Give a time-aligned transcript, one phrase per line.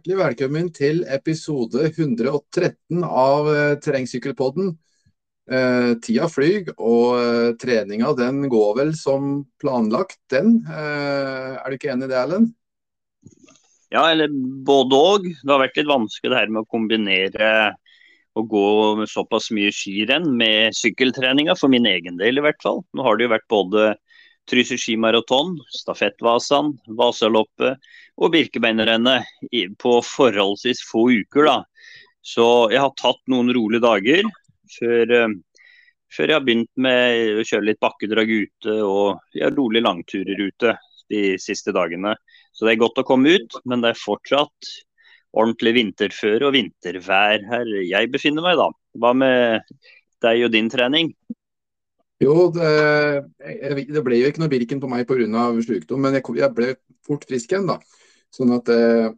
[0.00, 4.70] Hjertelig velkommen til episode 113 av eh, Terrengsykkelpodden.
[5.44, 10.62] Eh, tida flyr, og eh, treninga den går vel som planlagt, den.
[10.64, 12.48] Eh, er du ikke enig i det, Erlend?
[13.92, 15.28] Ja, eller både òg.
[15.34, 17.52] Det har vært litt vanskelig det her med å kombinere
[18.32, 18.66] å gå
[19.02, 22.80] med såpass mye skirenn med sykkeltreninga, for min egen del i hvert fall.
[22.96, 23.90] Nå har det jo vært både
[24.48, 27.76] Trysil skimaraton, Stafettvasan, Vasaloppet
[28.20, 29.28] og Birkebeinerrennet
[29.80, 31.46] på forholdsvis få uker.
[31.48, 31.58] da.
[32.20, 34.26] Så jeg har tatt noen rolige dager
[34.76, 35.32] før, eh,
[36.12, 40.76] før jeg har begynt med å kjøre litt bakkedrag ute og har rolige langturer ute
[41.10, 42.14] de siste dagene.
[42.52, 44.74] Så det er godt å komme ut, men det er fortsatt
[45.30, 48.68] ordentlig vinterføre og vintervær her jeg befinner meg, da.
[48.98, 49.78] Hva med
[50.20, 51.14] deg og din trening?
[52.20, 52.70] Jo, det,
[53.40, 55.46] det, ble jo ikke noe Birken på meg pga.
[55.64, 56.74] sykdom, men jeg, jeg, ble
[57.06, 57.70] fort frisk igjen.
[57.70, 57.78] da.
[58.34, 59.10] Sånn at eh,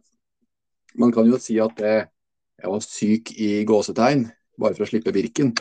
[0.99, 2.07] man kan jo si at eh,
[2.63, 4.25] jeg var syk i gåsetegn,
[4.61, 5.53] bare for å slippe Birken.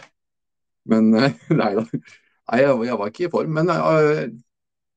[0.89, 1.86] Men eh, nei da.
[1.86, 3.56] Nei, jeg, jeg, var ikke i form.
[3.58, 4.27] Men eh,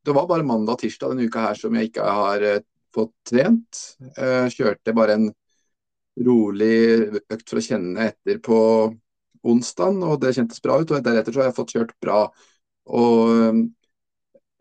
[0.05, 2.61] det var bare mandag og tirsdag denne uka her som jeg ikke har eh,
[2.95, 3.81] fått trent.
[4.15, 5.31] Jeg kjørte bare en
[6.25, 6.75] rolig
[7.19, 8.57] økt for å kjenne etter på
[9.45, 10.93] onsdag, og det kjentes bra ut.
[10.93, 12.21] og Deretter så har jeg fått kjørt bra.
[12.95, 13.65] Og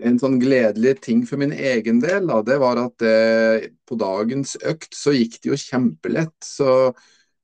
[0.04, 4.56] en sånn gledelig ting for min egen del, da, det var at det, på dagens
[4.66, 6.36] økt så gikk det jo kjempelett.
[6.44, 6.92] Så,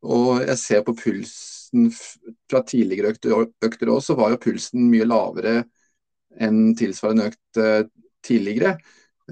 [0.04, 1.90] og jeg ser på pulsen
[2.50, 5.60] fra tidligere økter, økter også, så var jo pulsen mye lavere
[6.40, 7.84] enn tilsvarende økt uh,
[8.26, 8.76] tidligere.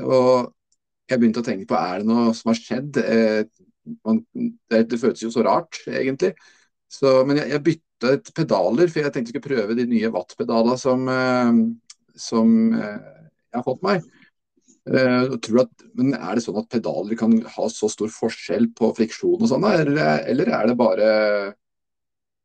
[0.02, 0.48] Og
[1.08, 3.00] jeg begynte å tenke på er det noe som har skjedd.
[3.00, 3.42] Eh,
[4.04, 6.34] man, det, det, føltes jo så rart, egentlig.
[6.92, 10.76] Så, men jeg, jeg bytta pedaler, for jeg tenkte jeg skulle prøve de nye wattpedalene
[10.80, 11.62] som, eh,
[12.28, 13.17] som eh,
[13.48, 14.06] jeg har fått meg.
[14.88, 19.42] Uh, at, men Er det sånn at pedaler kan ha så stor forskjell på friksjon
[19.42, 21.08] og sånn, eller, eller, er det bare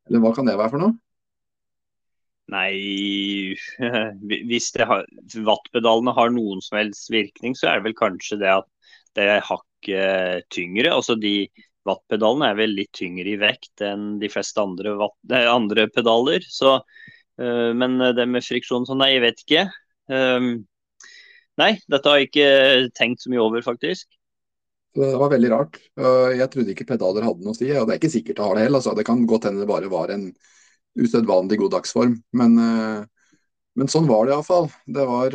[0.04, 0.96] Eller hva kan det være for noe?
[2.52, 3.56] Nei,
[4.50, 5.06] hvis har,
[5.46, 8.68] wattpedalene har noen som helst virkning, så er det vel kanskje det at
[9.16, 10.92] det er hakket tyngre.
[10.92, 11.48] Altså de
[11.88, 16.44] wattpedalene er vel litt tyngre i vekt enn de fleste andre, watt, eh, andre pedaler.
[16.44, 16.76] Så,
[17.40, 19.66] uh, men det med friksjon sånn, nei, jeg vet ikke.
[20.12, 20.52] Um,
[21.60, 22.50] nei, dette har jeg ikke
[22.96, 24.08] tenkt så mye over, faktisk.
[24.94, 25.80] Det var veldig rart.
[26.38, 28.54] Jeg trodde ikke pedaler hadde noe å si, og det er ikke sikkert det har
[28.54, 28.78] det heller.
[28.78, 28.92] Altså.
[28.94, 30.28] Det kan godt hende det bare var en
[30.94, 32.12] usedvanlig god dagsform.
[32.38, 32.54] Men,
[33.74, 34.68] men sånn var det iallfall.
[34.86, 35.34] Det var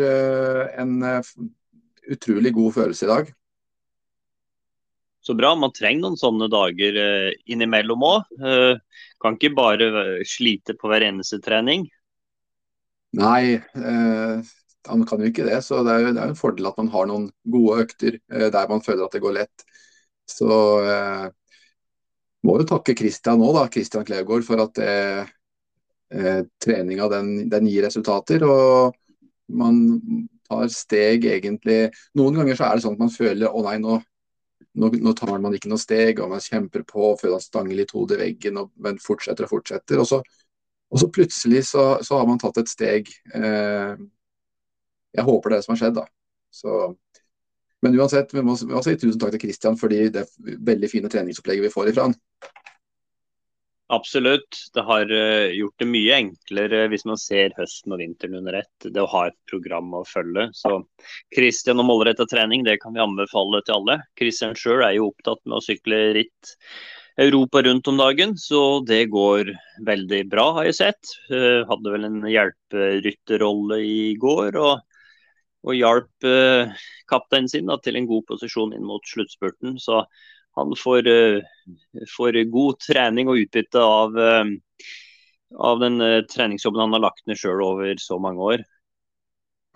[0.80, 0.96] en
[2.16, 3.34] utrolig god følelse i dag.
[5.22, 5.52] Så bra.
[5.56, 8.30] Man trenger noen sånne dager eh, innimellom òg.
[8.40, 9.90] Eh, kan ikke bare
[10.28, 11.90] slite på hver eneste trening.
[13.20, 13.58] Nei,
[14.88, 15.60] man kan jo ikke det.
[15.66, 18.48] Så det er jo det er en fordel at man har noen gode økter eh,
[18.54, 19.66] der man føler at det går lett.
[20.30, 20.50] Så
[20.86, 21.28] eh,
[22.48, 25.32] må jo takke Christian nå, da, Christian Klevgård, for at eh,
[26.16, 28.46] eh, treninga den, den, gir resultater.
[28.48, 28.96] Og
[29.60, 29.82] man
[30.50, 34.00] tar steg egentlig Noen ganger så er det sånn at man føler å nei, nå
[34.80, 37.94] nå, nå, tar man ikke noe steg, og man kjemper på føler man stanger litt
[37.96, 40.02] hodet i veggen, og, men fortsetter og fortsetter.
[40.02, 40.22] Og så,
[40.90, 43.12] og så plutselig så, så, har man tatt et steg.
[43.36, 43.94] Eh,
[45.16, 46.06] jeg håper det er det som har skjedd, da.
[46.54, 46.78] Så,
[47.86, 51.12] men uansett, vi må, vi må si tusen takk til Kristian for det veldig fine
[51.12, 52.18] treningsopplegget vi får ifra han.
[53.90, 54.58] Absolutt.
[54.74, 58.86] Det har eh, gjort det mye enklere hvis man ser høsten og vinteren under ett.
[58.86, 60.46] Det å ha et program å følge.
[60.54, 60.76] Så
[61.34, 63.98] Kristian og målretta trening det kan vi anbefale til alle.
[64.20, 66.54] Kristian sjøl er jo opptatt med å sykle ritt
[67.20, 69.50] Europa rundt om dagen, så det går
[69.88, 71.10] veldig bra, har jeg sett.
[71.28, 74.56] Uh, hadde vel en hjelperytterrolle i går.
[74.56, 74.86] og,
[75.68, 76.72] og hjalp uh,
[77.10, 79.78] kapteinen sin da, til en god posisjon inn mot sluttspurten.
[79.82, 80.04] Så
[80.60, 81.42] han får, eh,
[82.18, 84.46] får, god trening og utbytte av, eh,
[85.56, 88.64] av den eh, treningsjobben han har lagt ned sjøl over så mange år.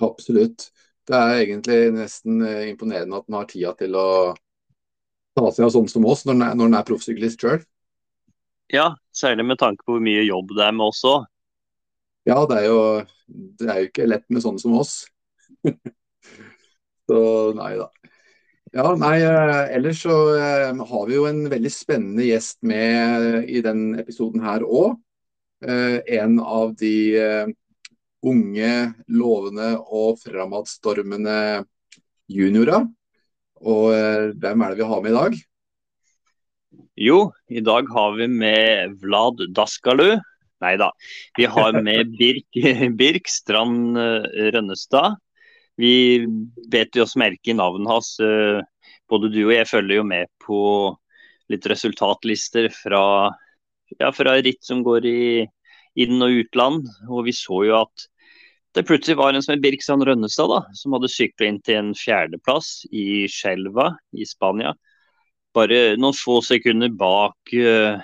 [0.03, 0.71] Absolutt.
[1.07, 2.39] Det er egentlig nesten
[2.69, 4.07] imponerende at han har tida til å
[5.36, 7.63] ta seg av sånn som oss, når han er, er proffsyklist sjøl.
[8.71, 11.25] Ja, særlig med tanke på hvor mye jobb det er med oss òg.
[12.24, 12.79] Ja, det er, jo,
[13.59, 15.01] det er jo ikke lett med sånne som oss.
[17.07, 17.19] så
[17.57, 17.89] nei da.
[18.74, 23.62] Ja, nei, eh, Ellers så eh, har vi jo en veldig spennende gjest med i
[23.62, 24.95] den episoden her òg.
[25.62, 26.95] Eh, en av de
[28.24, 28.74] unge,
[29.13, 31.38] lovende og framadstormende
[32.33, 32.88] juniorer.
[33.62, 33.94] Og
[34.42, 35.38] hvem er det vi har med i dag?
[36.98, 37.19] Jo,
[37.54, 40.15] i dag har vi med Vlad Daskalu.
[40.63, 40.89] Nei da.
[41.38, 42.63] Vi har med Birk,
[43.04, 44.01] Birk Strand
[44.56, 45.19] Rønnestad.
[45.79, 46.25] Vi
[46.71, 48.13] vet jo oss merke i navnet hans.
[48.21, 48.61] Eh,
[49.09, 50.59] både du og jeg følger jo med på
[51.51, 53.03] litt resultatlister fra,
[53.99, 55.23] ja, fra ritt som går i
[55.99, 56.89] inn- og utland.
[57.09, 58.07] Og vi så jo at
[58.73, 61.91] det plutselig var en som het Birksan Rønnestad, da, som hadde sykla inn til en
[61.97, 64.73] fjerdeplass i Skjelva i Spania.
[65.53, 68.01] Bare noen få sekunder bak uh,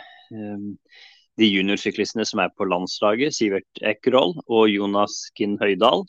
[1.39, 6.05] de juniorsyklistene som er på landslaget, Sivert Ekerhold og Jonas Kinn Høydal.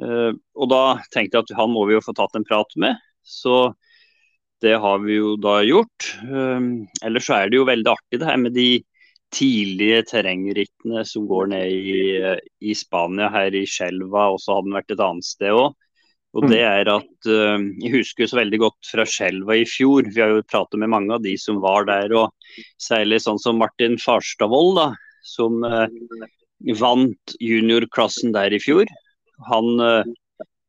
[0.00, 0.82] Uh, og da
[1.12, 3.00] tenkte jeg at han må vi jo få tatt en prat med.
[3.26, 3.72] Så
[4.64, 6.12] det har vi jo da gjort.
[6.24, 8.70] Um, ellers så er det jo veldig artig det her med de
[9.30, 12.00] tidlige terrengrittene som går ned i,
[12.66, 15.76] i Spania, her i Skjelva, og så hadde den vært et annet sted òg.
[16.38, 20.06] Og det er at uh, Jeg husker så veldig godt fra Skjelva i fjor.
[20.14, 22.12] Vi har jo pratet med mange av de som var der.
[22.14, 22.30] og
[22.78, 24.88] Særlig sånn som Martin Farstadvold, da,
[25.26, 25.88] som uh,
[26.78, 28.86] vant juniorklassen der i fjor.
[29.48, 30.04] Han uh,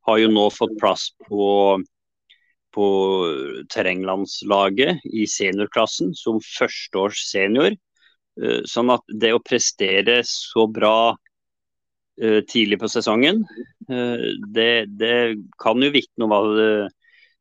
[0.08, 1.78] har jo nå fått plass på,
[2.74, 2.86] på
[3.72, 7.76] terrenglandslaget i seniorklassen som førsteårs senior.
[8.66, 11.12] Sånn at det å prestere så bra
[12.20, 13.46] Eh, tidlig på sesongen.
[13.88, 14.24] Eh,
[14.54, 15.14] det, det
[15.62, 16.90] kan jo vitne om hva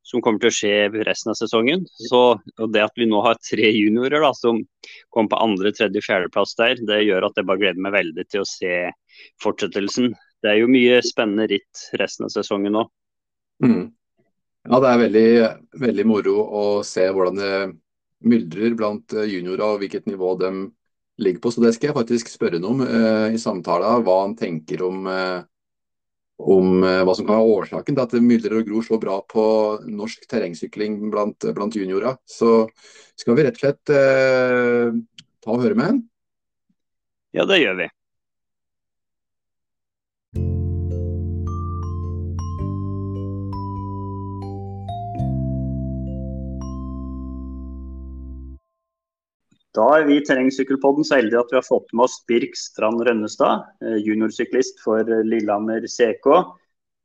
[0.02, 1.84] som kommer til å skje resten av sesongen.
[2.08, 4.64] Så, og Det at vi nå har tre juniorer da, som
[5.12, 8.46] kommer på andre, tredje, fjerdeplass der, det gjør at jeg bare gleder meg veldig til
[8.46, 8.74] å se
[9.44, 10.14] fortsettelsen.
[10.42, 12.86] Det er jo mye spennende ritt resten av sesongen nå.
[13.64, 13.92] Mm.
[14.70, 15.30] Ja, det er veldig,
[15.82, 17.56] veldig moro å se hvordan det
[18.30, 20.52] myldrer blant juniorer og hvilket nivå de
[21.22, 21.52] ligger på.
[21.54, 25.06] Så det skal jeg faktisk spørre ham om uh, i samtalen, hva han tenker om,
[25.10, 25.42] uh,
[26.42, 29.22] om uh, hva som kan være årsaken til at det myldrer og gror så bra
[29.30, 29.46] på
[29.90, 32.18] norsk terrengsykling blant, blant juniorer.
[32.26, 32.68] Så
[33.20, 33.96] skal vi rett og slett
[35.42, 36.06] ta og høre med han.
[37.38, 37.92] Ja, det gjør vi.
[49.78, 53.04] Da er vi i Terrengsykkelpodden så heldige at vi har fått med oss Birk Strand
[53.08, 56.28] Rønnestad, eh, juniorsyklist for eh, Lillehammer CK.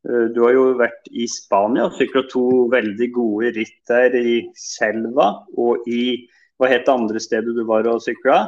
[0.08, 4.40] Eh, du har jo vært i Spania og sykla to veldig gode ritt der i
[4.58, 6.26] Selva og i
[6.56, 8.38] Hva het det andre stedet du var og sykla?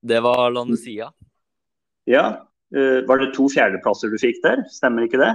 [0.00, 1.10] Det var Landesia.
[2.08, 2.24] Ja.
[2.72, 5.34] Var det to fjerdeplasser du fikk der, stemmer ikke det?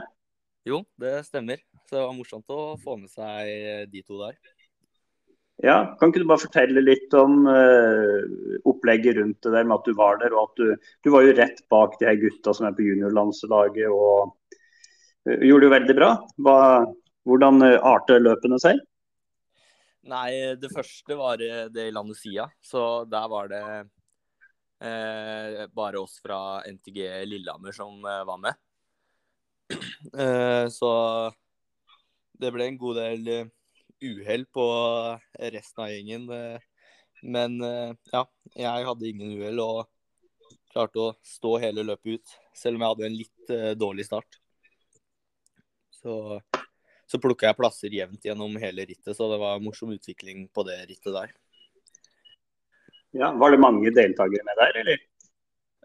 [0.66, 1.62] Jo, det stemmer.
[1.86, 4.34] Så det var morsomt å få med seg de to der.
[5.66, 8.22] Ja, Kan ikke du bare fortelle litt om uh,
[8.70, 11.34] opplegget rundt det der med at du var der, og at du, du var jo
[11.40, 14.36] rett bak de her gutta som er på juniorlandslaget og
[15.26, 16.12] uh, gjorde jo veldig bra.
[16.46, 16.60] Hva,
[17.26, 18.84] hvordan arte løpene seg?
[20.08, 20.30] Nei,
[20.62, 23.64] det første var det i landet Sia, så der var det
[24.80, 28.56] eh, bare oss fra NTG Lillehammer som var med.
[30.78, 30.94] så
[32.40, 33.28] det ble en god del
[34.02, 34.66] uhell på
[35.40, 36.30] resten av gjengen.
[36.30, 36.60] Eh,
[37.24, 38.24] men eh, ja,
[38.56, 39.88] jeg hadde ingen uhell og
[40.74, 42.36] klarte å stå hele løpet ut.
[42.58, 44.40] Selv om jeg hadde en litt eh, dårlig start.
[45.98, 46.14] Så,
[47.10, 50.78] så plukka jeg plasser jevnt gjennom hele rittet, så det var morsom utvikling på det
[50.86, 51.34] rittet der.
[53.18, 55.06] Ja, Var det mange deltakere med der, eller?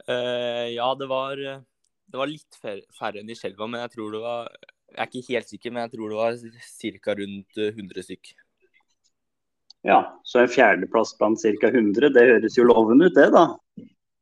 [0.03, 4.21] Uh, ja, det var, det var litt færre enn i Skjelva, men jeg tror det
[4.21, 4.51] var
[4.93, 6.37] jeg er ikke helt sikker, men jeg tror det var
[7.03, 7.15] ca.
[7.19, 8.33] rundt 100 eh, stykk.
[9.89, 11.71] Ja, så en fjerdeplass blant ca.
[11.73, 13.47] 100, det høres jo lovende ut det, da?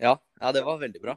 [0.00, 1.16] Ja, ja, det var veldig bra.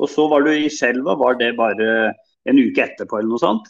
[0.00, 1.88] Og så var du i Skjelva, var det bare
[2.48, 3.68] en uke etterpå eller noe sånt?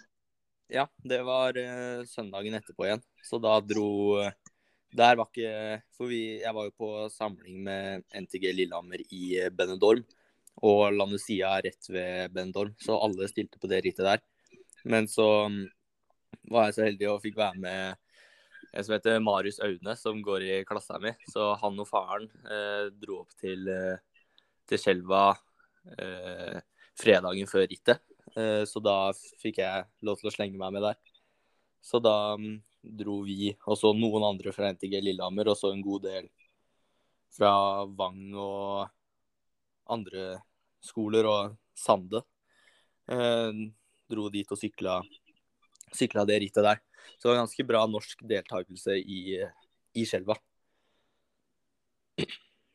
[0.73, 3.03] Ja, det var uh, søndagen etterpå igjen.
[3.25, 4.33] Så da dro uh,
[4.95, 9.51] Der var ikke For vi, jeg var jo på samling med NTG Lillehammer i uh,
[9.53, 10.05] Benedorm
[10.63, 14.23] og Landesia er rett ved Bendorm, så alle stilte på det rittet der.
[14.85, 15.63] Men så mm,
[16.53, 18.01] var jeg så heldig og fikk være med
[18.75, 21.13] en som heter Marius Aune, som går i klassa mi.
[21.31, 24.31] Så han og faren eh, dro opp til, eh,
[24.69, 25.29] til Skjelva
[25.99, 26.59] eh,
[26.99, 28.03] fredagen før rittet.
[28.35, 30.99] Eh, så da fikk jeg lov til å slenge meg med der.
[31.85, 35.85] Så da um, dro vi, og så noen andre fra NTG Lillehammer, og så en
[35.85, 36.31] god del
[37.35, 37.53] fra
[37.99, 38.89] Vang og
[39.91, 40.39] andre
[40.85, 42.23] skoler og Sande.
[43.11, 43.63] Eh,
[44.11, 45.01] dro dit og sykla,
[45.93, 46.83] sykla, det rittet der.
[47.17, 49.41] Så det var ganske bra norsk deltakelse i,
[49.95, 50.37] i Skjelva.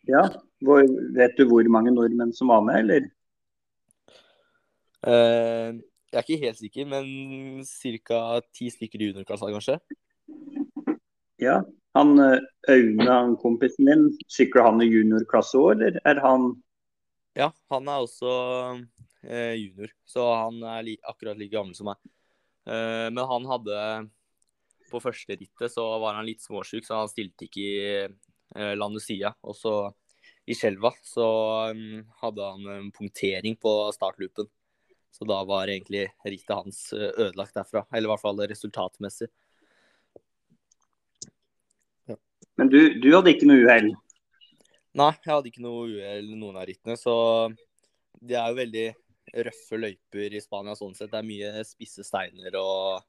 [0.10, 0.26] Ja,
[0.66, 0.84] hvor,
[1.16, 3.10] Vet du hvor mange nordmenn som var med, eller?
[5.08, 8.40] Eh, jeg er ikke helt sikker, men ca.
[8.54, 9.78] ti stykker i underklassa, kanskje.
[11.40, 11.62] Ja.
[11.98, 16.52] Han eh, Aune, han kompisen din, sykler han i juniorklasse òg, eller er han
[17.38, 18.32] ja, han er også
[19.24, 22.00] eh, junior, så han er li akkurat like gammel som meg.
[22.70, 23.78] Eh, men han hadde
[24.90, 29.34] på første rittet så var han litt småsjuk, så han stilte ikke i eh, sida.
[29.46, 29.74] Og så
[30.50, 31.28] i Skjelva så
[31.76, 34.50] um, hadde han en punktering på startloopen.
[35.14, 37.86] Så da var egentlig rittet hans eh, ødelagt derfra.
[37.94, 39.30] Eller i hvert fall resultatmessig.
[42.10, 42.18] Ja.
[42.58, 43.92] Men du, du, hadde ikke noe uhell?
[45.00, 46.98] Nei, jeg hadde ikke noe uhell noen av rittene.
[47.00, 47.14] Så
[48.20, 48.88] det er jo veldig
[49.46, 51.12] røffe løyper i Spania sånn sett.
[51.14, 53.06] Det er mye spisse steiner og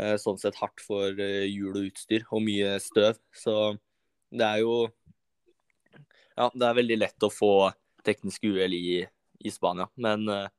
[0.00, 3.20] uh, sånn sett hardt for uh, hjul og utstyr, og mye støv.
[3.30, 3.54] Så
[4.30, 4.88] det er jo
[6.38, 7.52] Ja, det er veldig lett å få
[8.06, 8.98] teknisk uhell i,
[9.38, 9.86] i, Spania.
[10.02, 10.50] Men uh,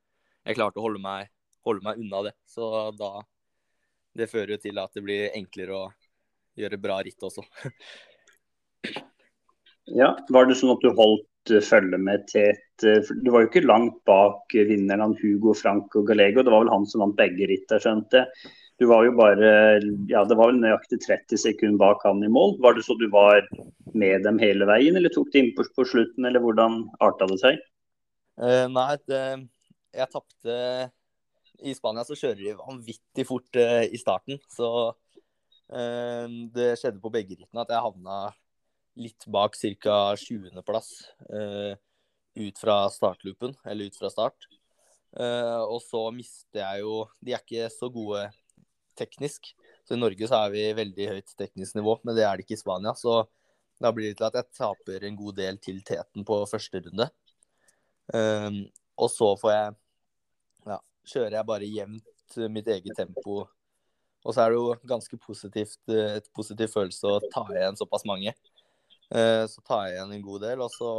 [0.46, 1.28] jeg klarte å holde meg,
[1.68, 2.36] holde meg unna det.
[2.48, 3.18] Så da
[4.16, 5.86] Det fører jo til at det blir enklere å
[6.56, 7.44] gjøre bra ritt også.
[9.96, 11.26] ja, Var det sånn at du holdt
[11.66, 16.08] følge med et eh, Du var jo ikke langt bak vinneren av Hugo Frank og
[16.10, 16.44] Gallego.
[16.44, 18.26] Det var vel han som vant begge ritt, skjønte
[18.80, 19.80] Du var jo bare
[20.10, 22.58] Ja, det var vel nøyaktig 30 sekunder bak han i mål.
[22.62, 23.42] Var det så du var
[23.94, 27.40] med dem hele veien, eller tok de inn på, på slutten, eller hvordan arta det
[27.42, 27.58] seg?
[28.40, 29.24] Uh, nei, det,
[29.92, 30.58] jeg tapte
[31.60, 37.12] I Spania så kjører de vanvittig fort uh, i starten, så uh, det skjedde på
[37.12, 38.20] begge rittene at jeg havna
[38.98, 39.98] litt bak ca.
[40.16, 40.90] 20.-plass
[41.30, 41.76] uh, eh,
[42.40, 44.48] ut fra startloopen, eller ut fra start.
[45.10, 48.28] Uh, og så mister jeg jo De er ikke så gode
[48.98, 49.52] teknisk.
[49.86, 52.58] Så i Norge så er vi veldig høyt teknisk nivå, men det er det ikke
[52.58, 52.94] i Spania.
[52.98, 53.22] Så
[53.80, 57.08] da blir det til at jeg taper en god del til teten på første runde.
[58.12, 58.64] Um,
[59.00, 59.72] og så får jeg
[60.68, 60.78] ja,
[61.12, 63.44] kjører jeg bare jevnt mitt eget tempo.
[64.20, 68.34] Og så er det jo ganske positivt, et positiv følelse å ta igjen såpass mange.
[69.10, 70.62] Eh, så tar jeg igjen en god del.
[70.64, 70.90] Og så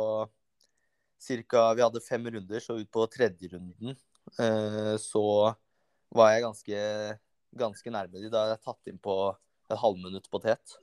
[1.22, 3.94] cirka Vi hadde fem runder, så ut på tredje runden
[4.42, 5.24] eh, så
[6.12, 6.80] var jeg ganske,
[7.62, 8.32] ganske nærme de.
[8.32, 9.18] Da hadde jeg tatt inn på
[9.70, 10.78] et halvminutt på tet.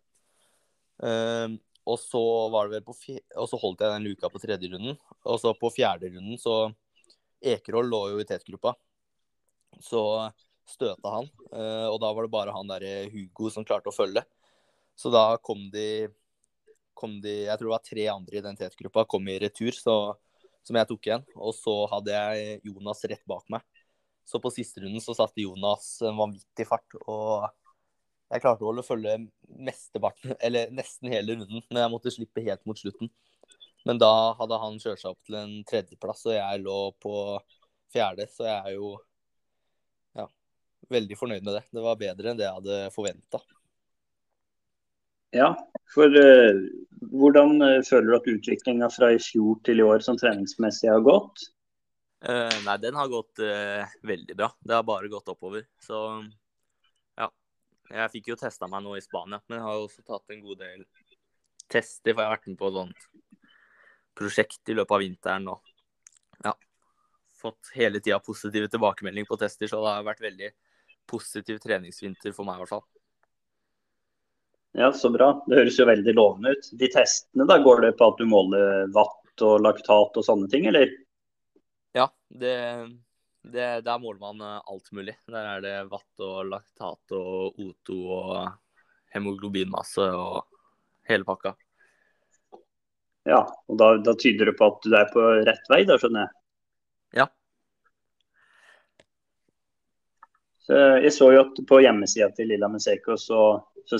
[1.04, 1.56] Eh,
[1.88, 2.94] og så var det vel på
[3.40, 4.98] og så holdt jeg den luka på tredje runden.
[5.24, 6.68] Og så på fjerde runden så
[7.38, 8.72] Ekerhold lå jo i tetgruppa.
[9.80, 10.00] Så
[10.68, 11.28] støta han,
[11.88, 14.24] og da var det bare han derre Hugo som klarte å følge.
[14.98, 16.08] Så da kom de
[16.98, 19.94] kom de Jeg tror det var tre andre i identitetsgruppa kom i retur, så,
[20.66, 21.26] som jeg tok igjen.
[21.36, 23.64] Og så hadde jeg Jonas rett bak meg.
[24.28, 26.98] Så på siste runden så satte Jonas en vanvittig fart.
[27.06, 27.46] Og
[28.28, 29.16] jeg klarte å følge
[29.48, 33.08] mesteparten, eller nesten hele runden, men jeg måtte slippe helt mot slutten.
[33.88, 37.14] Men da hadde han kjørt seg opp til en tredjeplass, og jeg lå på
[37.94, 38.26] fjerde.
[38.28, 38.96] Så jeg er jo
[40.92, 41.64] veldig fornøyd med det.
[41.74, 43.40] Det var bedre enn det jeg hadde forventa.
[45.36, 45.52] Ja,
[45.92, 46.60] for uh,
[47.12, 51.04] hvordan uh, føler du at utviklinga fra i fjor til i år som treningsmessig har
[51.04, 51.50] gått?
[52.24, 54.50] Uh, nei, den har gått veldig bra.
[54.58, 55.68] Det har bare gått oppover.
[55.84, 56.00] Så
[57.18, 57.28] ja.
[57.92, 60.64] Jeg fikk jo testa meg nå i Spania, men jeg har også tatt en god
[60.64, 60.86] del
[61.68, 62.14] tester.
[62.14, 63.08] For jeg har vært med på et sånt
[64.18, 65.68] prosjekt i løpet av vinteren og
[66.42, 66.56] ja,
[67.38, 69.70] fått hele tida positive tilbakemeldinger på tester.
[69.70, 70.50] Så det har vært veldig
[71.08, 72.86] positiv treningsvinter for meg i hvert fall.
[74.72, 75.32] Ja, Så bra.
[75.46, 76.70] Det høres jo veldig lovende ut.
[76.78, 80.66] De testene, da, går det på at du måler watt og laktat og sånne ting,
[80.70, 80.90] eller?
[81.96, 82.56] Ja, det,
[83.42, 85.16] det, der måler man eh, alt mulig.
[85.30, 88.36] Der er det watt og laktat og O2 og
[89.14, 90.44] hemoglobinmasse og
[91.08, 91.54] hele pakka.
[93.28, 96.26] Ja, og da, da tyder det på at du er på rett vei, da skjønner
[96.26, 96.34] jeg?
[97.22, 97.26] Ja.
[100.68, 103.42] Så jeg så jo at på hjemmesida til Lilla Museko så
[103.90, 103.98] så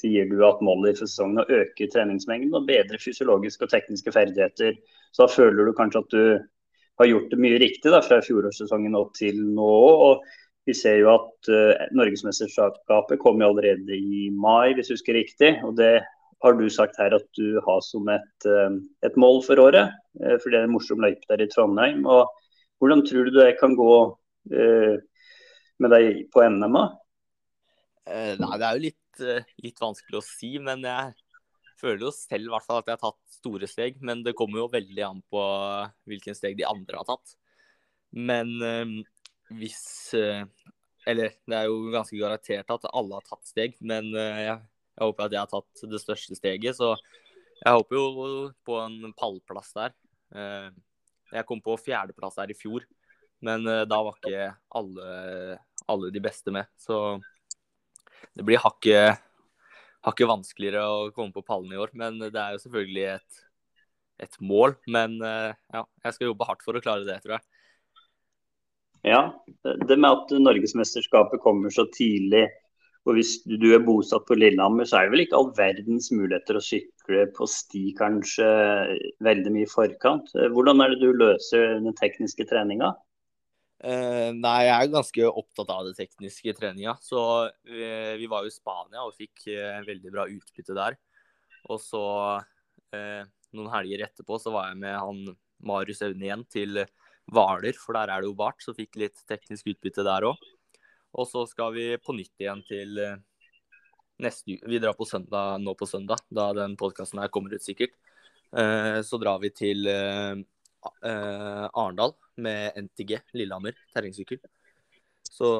[0.00, 4.12] sier du at målet for sesongen er å øke treningsmengden og bedre fysiologiske og tekniske
[4.14, 4.78] ferdigheter.
[5.12, 6.24] Så da føler du kanskje at du
[7.00, 9.74] har gjort det mye riktig da, fra fjorårssesongen og til nå.
[10.08, 10.24] og
[10.68, 15.54] Vi ser jo at uh, Norgesmesterskapet kommer allerede i mai, hvis du husker riktig.
[15.64, 16.00] og det
[16.40, 19.96] har du sagt her at du har som et, uh, et mål for året.
[20.20, 22.04] Uh, for det er en morsom løype der i Trondheim.
[22.06, 22.28] og
[22.80, 23.94] Hvordan tror du det kan gå
[24.50, 26.78] med deg på NM?
[28.08, 31.14] Eh, nei, det er jo litt, eh, litt, vanskelig å si, men jeg
[31.80, 34.00] føler jo selv i hvert fall at jeg har tatt store steg.
[34.04, 35.44] Men det kommer jo veldig an på
[36.10, 37.36] hvilken steg de andre har tatt.
[38.16, 39.00] Men eh,
[39.60, 40.14] hvis
[41.08, 45.24] Eller det er jo ganske garantert at alle har tatt steg, men jeg, jeg håper
[45.24, 46.76] at jeg har tatt det største steget.
[46.76, 46.92] Så
[47.64, 48.26] jeg håper jo
[48.68, 49.94] på en pallplass der.
[51.32, 52.84] Jeg kom på fjerdeplass der i fjor,
[53.40, 55.56] men da var ikke alle,
[55.88, 56.68] alle de beste med.
[56.78, 57.00] Så
[58.36, 59.20] det blir hakket,
[60.06, 61.92] hakket vanskeligere å komme på pallen i år.
[61.98, 63.40] Men det er jo selvfølgelig et,
[64.26, 64.76] et mål.
[64.90, 67.46] Men eh, ja, jeg skal jobbe hardt for å klare det, tror jeg.
[69.06, 69.20] Ja,
[69.64, 72.42] det med at Norgesmesterskapet kommer så tidlig
[73.08, 76.58] Og hvis du er bosatt på Lillehammer, så er det vel ikke all verdens muligheter
[76.58, 78.48] å sykle på sti kanskje
[79.24, 80.28] veldig mye i forkant.
[80.52, 82.92] Hvordan er det du løser den tekniske treninga?
[83.80, 86.96] Eh, nei, jeg er ganske opptatt av det tekniske treninga.
[87.00, 87.20] Så
[87.64, 87.84] vi,
[88.20, 90.98] vi var jo i Spania og fikk uh, veldig bra utbytte der.
[91.70, 92.02] Og så
[92.90, 95.18] noen helger etterpå så var jeg med han
[95.62, 96.80] Marius Aune igjen til
[97.30, 100.40] Hvaler, for der er det jo bart, så fikk litt teknisk utbytte der òg.
[101.14, 102.98] Og så skal vi på nytt igjen til
[104.24, 104.72] neste uke.
[104.72, 107.94] Vi drar på søndag nå på søndag, da den podkasten her kommer ut sikkert.
[109.06, 109.86] Så drar vi til
[111.06, 114.40] Arendal med NTG Lillehammer terrengsykkel.
[115.30, 115.50] Så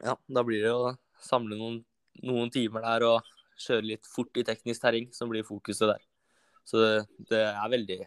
[0.00, 1.80] ja, da blir det å samle noen,
[2.24, 6.06] noen timer der og kjøre litt fort i teknisk terreng som blir fokuset der.
[6.64, 6.94] Så det,
[7.30, 7.98] det er veldig,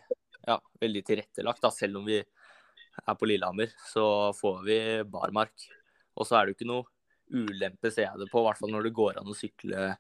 [0.48, 1.62] ja, veldig tilrettelagt.
[1.64, 1.72] Da.
[1.74, 4.06] Selv om vi er på Lillehammer, så
[4.38, 5.68] får vi barmark.
[6.18, 6.90] Og så er det jo ikke noe
[7.34, 9.94] ulempe, ser jeg det på, i hvert fall når det går an å sykle,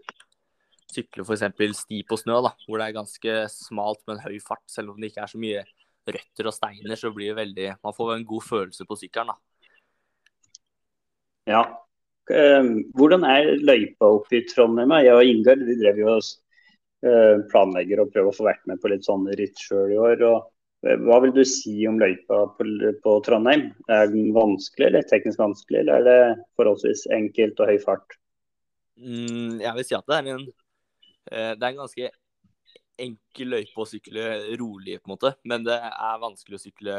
[0.91, 1.45] sykle f.eks.
[1.79, 4.65] sti på snø, da, hvor det er ganske smalt med en høy fart.
[4.69, 5.63] Selv om det ikke er så mye
[6.11, 9.37] røtter og steiner, så blir det veldig Man får en god følelse på sykkelen, da.
[11.53, 11.63] Ja.
[12.31, 14.95] Ehm, hvordan er løypa oppe i Trondheim?
[15.03, 16.29] Jeg og Ingar vi drev jo og
[17.03, 20.23] eh, planlegger og prøver å få vært med på litt sånne ritt sjøl i år.
[20.29, 20.49] og
[20.83, 22.65] hva vil du si om løypa på,
[23.03, 23.69] på, Trondheim?
[23.87, 28.17] Er den vanskelig, eller teknisk vanskelig, eller er det forholdsvis enkelt og høy fart?
[28.99, 30.43] Mm, jeg vil si at det er en,
[31.31, 32.11] eh, det er en ganske
[33.01, 34.25] enkel løype å sykle
[34.59, 35.33] rolig, på en måte.
[35.49, 36.97] Men det er vanskelig å sykle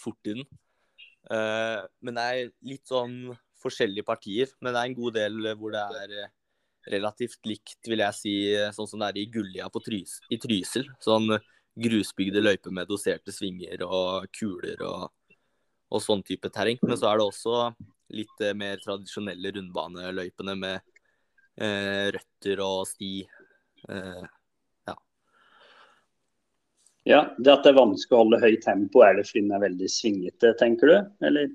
[0.00, 0.46] fort i den.
[1.32, 3.18] Eh, men det er litt sånn
[3.62, 4.52] forskjellige partier.
[4.60, 6.32] Men det er en god del hvor det er eh,
[6.94, 8.36] relativt likt, vil jeg si,
[8.76, 10.88] sånn som det er i Gullia Trys, i Trysil.
[11.04, 11.32] Sånn
[11.74, 15.08] grusbygde løyper med doserte svinger og kuler og,
[15.90, 16.78] og sånn type terreng.
[16.82, 17.58] Men så er det også
[18.14, 20.80] litt eh, mer tradisjonelle rundbaneløypene med
[21.56, 23.12] eh, røtter og sti.
[23.88, 24.24] Eh.
[27.08, 27.20] Ja.
[27.38, 29.88] Det at det er vanskelig å holde høyt tempo, er det fordi den er veldig
[29.92, 30.96] svingete, tenker du?
[31.28, 31.54] Eller?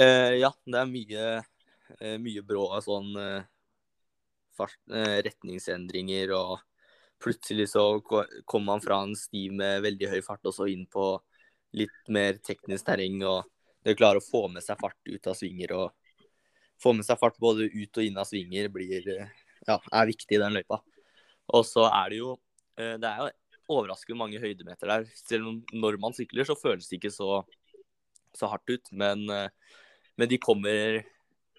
[0.00, 1.26] Eh, ja, det er mye,
[2.00, 3.50] eh, mye brå sånn eh,
[4.58, 4.78] fart,
[5.26, 6.58] retningsendringer og
[7.22, 11.14] plutselig så kommer man fra en sti med veldig høy fart og så inn på
[11.78, 13.22] litt mer teknisk terreng.
[13.26, 13.44] og
[13.82, 15.92] Det å klare å få med seg fart ut av svinger og
[16.82, 19.08] få med seg fart både ut og inn av svinger blir,
[19.66, 20.80] ja, er viktig i den løypa.
[21.54, 22.34] Og så er det jo
[22.80, 23.30] eh, det er jo
[23.70, 25.08] overraskende mange høydemeter der.
[25.16, 27.42] Selv om når man sykler, så føles det ikke så,
[28.36, 28.92] så hardt ut.
[28.92, 29.76] Men, eh,
[30.20, 31.02] men de kommer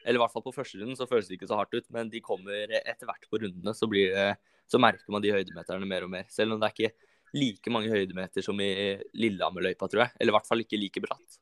[0.05, 2.11] Eller i hvert fall på første runden så føles det ikke så hardt ut, men
[2.13, 4.35] de kommer etter hvert på rundene, så det
[4.69, 6.27] så merker man de høydemeterne mer og mer.
[6.29, 8.69] Selv om det er ikke like mange høydemeter som i
[9.17, 10.13] Lillehammerløypa, tror jeg.
[10.19, 11.39] Eller i hvert fall ikke like bratt.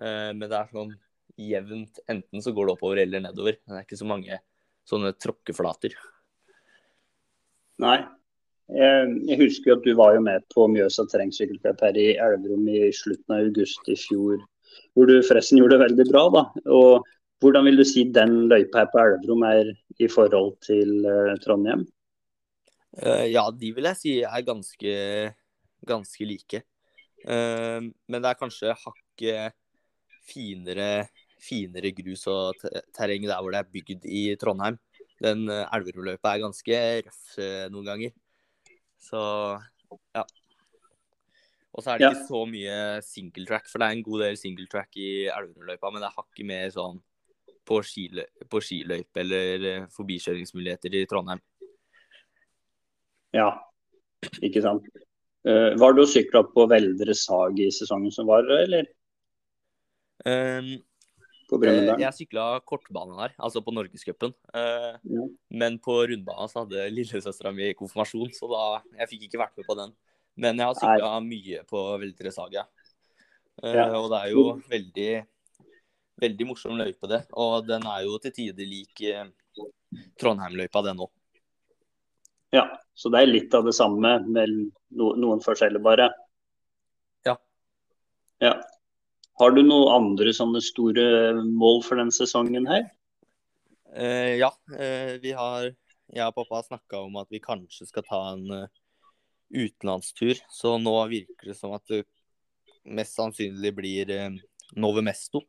[0.00, 0.94] Eh, men det er sånn
[1.38, 2.00] jevnt.
[2.10, 3.58] Enten så går det oppover eller nedover.
[3.62, 4.40] Det er ikke så mange
[4.88, 5.94] sånne tråkkeflater.
[7.82, 7.98] Nei.
[8.68, 13.32] Jeg husker at du var jo med på Mjøsa terrengsykkelcup her i Elverum i slutten
[13.32, 14.42] av august i fjor.
[14.92, 16.42] Hvor du forresten gjorde det veldig bra, da.
[16.74, 17.06] Og
[17.40, 19.70] hvordan vil du si den løypa her på Elverum er
[20.02, 21.86] i forhold til eh, Trondheim?
[22.98, 24.94] Uh, ja, de vil jeg si er ganske,
[25.86, 26.62] ganske like.
[27.24, 29.56] Uh, men det er kanskje hakket
[30.28, 31.08] finere,
[31.40, 32.58] finere grus og
[32.92, 34.76] terreng der hvor det er bygd i Trondheim.
[35.22, 37.38] Den Elverumløypa er ganske røff
[37.72, 38.12] noen ganger.
[38.98, 39.20] Så
[40.16, 40.24] ja.
[41.72, 42.14] Og så er det ja.
[42.14, 45.92] ikke så mye single track, for det er en god del single track i Elverumløypa,
[45.92, 46.98] men det er hakket mer sånn
[47.68, 51.42] på, skiløy på skiløype eller forbikjøringsmuligheter i Trondheim.
[53.36, 53.52] Ja,
[54.42, 54.88] ikke sant.
[55.46, 58.88] Uh, var du og sykla på Veldre Sag i sesongen som var, eller?
[60.26, 60.72] Um,
[61.56, 64.34] uh, jeg sykla kortbane der, altså på Norgescupen.
[64.52, 65.24] Uh, ja.
[65.62, 68.62] Men på rundbana så hadde lillesøstera mi konfirmasjon, så da
[69.00, 69.94] jeg fikk ikke vært med på den.
[70.38, 72.68] Men jeg har sykla mye på Veldresaget.
[73.64, 73.74] Ja.
[73.74, 73.86] ja.
[73.98, 75.10] Og det er jo veldig,
[76.22, 77.24] veldig morsom løype, det.
[77.34, 79.02] Og den er jo til tider lik
[80.20, 81.10] Trondheim-løypa, den òg.
[82.54, 82.64] Ja,
[82.96, 84.52] så det er litt av det samme, med
[84.96, 86.08] noen forskjeller bare.
[87.28, 87.34] Ja.
[88.44, 88.54] ja.
[89.38, 91.04] Har du noen andre sånne store
[91.46, 92.88] mål for denne sesongen her?
[93.94, 95.70] Uh, ja, uh, vi har
[96.12, 98.80] Jeg og pappa har snakka om at vi kanskje skal ta en uh,
[99.52, 100.40] utenlandstur.
[100.52, 102.02] Så nå virker det som at det
[102.88, 104.12] mest sannsynlig blir
[104.80, 105.42] Nove Mesto.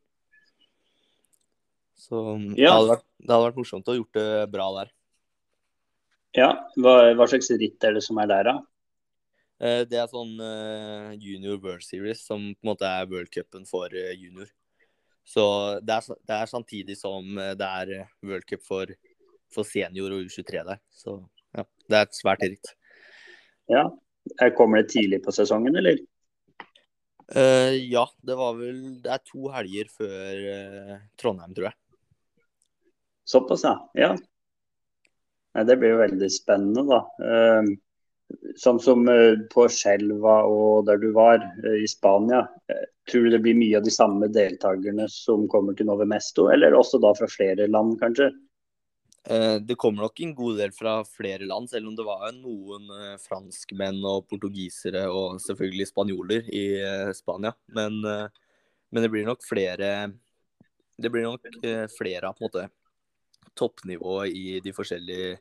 [1.99, 2.19] Så
[2.56, 2.56] ja.
[2.56, 4.91] det, hadde vært, det hadde vært morsomt å gjort det bra der.
[6.38, 8.56] Ja, hva, hva, slags ritt er det som er der, da?
[9.60, 13.91] Eh, det er sånn uh, junior World Series, som på en måte er worldcupen for
[13.91, 14.48] uh, junior.
[15.28, 15.43] Så
[15.86, 18.89] det er, det er, samtidig som det er worldcup for
[19.54, 20.80] for senior og U23 der.
[20.93, 21.17] Så
[21.58, 22.74] ja, det er svært rikt.
[23.69, 23.88] Ja.
[24.58, 26.00] Kommer det tidlig på sesongen, eller?
[27.30, 31.78] Uh, ja, det var vel Det er to helger før uh, Trondheim, tror jeg.
[33.30, 33.76] Såpass, ja.
[33.98, 34.10] ja.
[35.54, 37.04] Nei, det blir jo veldig spennende, da.
[37.22, 37.69] Uh,
[38.59, 39.07] sånn som
[39.53, 42.43] på Skjelva og der du var, i Spania.
[43.09, 46.77] Tror du det blir mye av de samme deltakerne som kommer til Nove Mesto, eller
[46.77, 48.29] også da fra flere land, kanskje?
[49.29, 52.87] Eh, det kommer nok en god del fra flere land, selv om det var noen
[52.95, 57.51] eh, franskmenn og portugisere og selvfølgelig spanjoler i eh, Spania.
[57.75, 60.11] Men, men det blir nok flere
[60.99, 61.45] Det blir nok
[61.93, 62.39] flere av
[63.55, 65.37] toppnivået i de forskjellige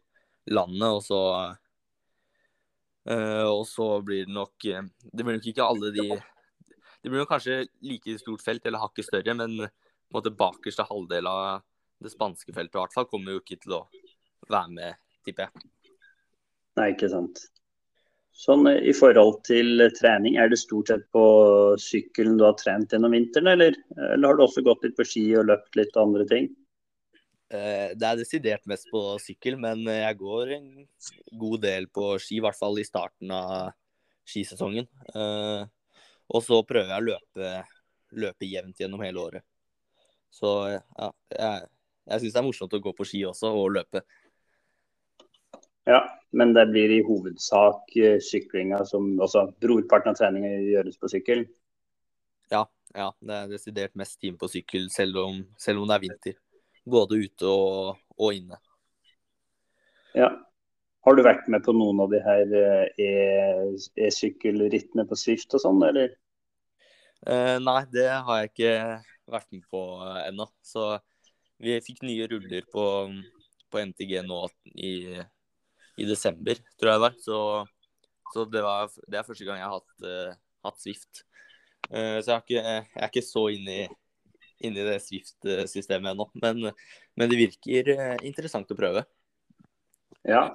[0.52, 0.92] landene.
[0.98, 1.22] Og så,
[3.08, 6.10] og så blir det nok Det blir nok ikke alle de
[7.02, 10.86] det blir nok kanskje like stort felt, eller hakket større, men på en måte bakerste
[10.88, 11.62] halvdel av
[12.02, 13.84] det spanske feltet i hvert fall kommer jo ikke til å
[14.50, 15.68] være med, tipper jeg.
[16.78, 17.40] Nei, ikke sant.
[18.38, 21.24] Sånn I forhold til trening, er det stort sett på
[21.82, 23.78] sykkelen du har trent gjennom vinteren, eller,
[24.12, 26.52] eller har du også gått litt på ski og løpt litt og andre ting?
[27.48, 30.68] Eh, det er desidert mest på sykkel, men jeg går en
[31.40, 33.70] god del på ski, i hvert fall i starten av
[34.28, 34.88] skisesongen.
[35.14, 35.62] Eh,
[36.28, 37.52] og så prøver jeg å løpe,
[38.20, 39.46] løpe jevnt gjennom hele året.
[40.28, 41.68] Så ja, jeg,
[42.12, 44.04] jeg syns det er morsomt å gå på ski også, og løpe.
[45.88, 46.02] Ja,
[46.36, 51.46] men det blir i hovedsak eh, syklinga som også Brorparten av treninga gjøres på sykkel?
[52.52, 56.04] Ja, ja, det er desidert mest time på sykkel selv om, selv om det er
[56.04, 56.36] vinter.
[56.86, 58.60] Både ute og, og inne.
[60.16, 60.30] Ja,
[61.08, 63.68] har du vært med på noen av de her eh,
[64.06, 66.10] e-sykkelrittene på Swift og sånn, eller?
[67.26, 68.74] Eh, nei, det har jeg ikke
[69.32, 69.82] vært med på
[70.26, 70.48] ennå.
[70.64, 70.90] Så
[71.62, 72.84] vi fikk nye ruller på,
[73.72, 74.42] på NTG nå
[74.74, 74.92] i,
[75.96, 77.16] i, desember, tror jeg det var.
[77.24, 77.38] Så,
[78.34, 80.36] så det, var, det, er første gang jeg har hatt, uh,
[80.68, 81.24] hatt Swift.
[81.88, 83.88] Uh, så jeg ikke, jeg er ikke så inne i,
[84.64, 86.28] inne i det Swift-systemet ennå.
[86.42, 87.92] Men, men, det virker
[88.26, 89.04] interessant å prøve.
[90.28, 90.48] Ja,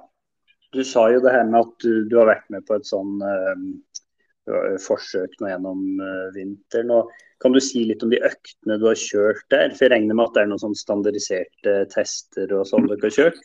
[0.74, 3.16] du sa jo det her med at du, du har vært med på et sånn
[3.22, 6.92] uh, forsøk nå gjennom uh, vinteren.
[6.94, 7.12] og
[7.42, 9.74] Kan du si litt om de øktene du har kjørt der?
[9.74, 13.18] For Jeg regner med at det er noen sånn standardiserte tester og sånn dere har
[13.18, 13.42] kjørt?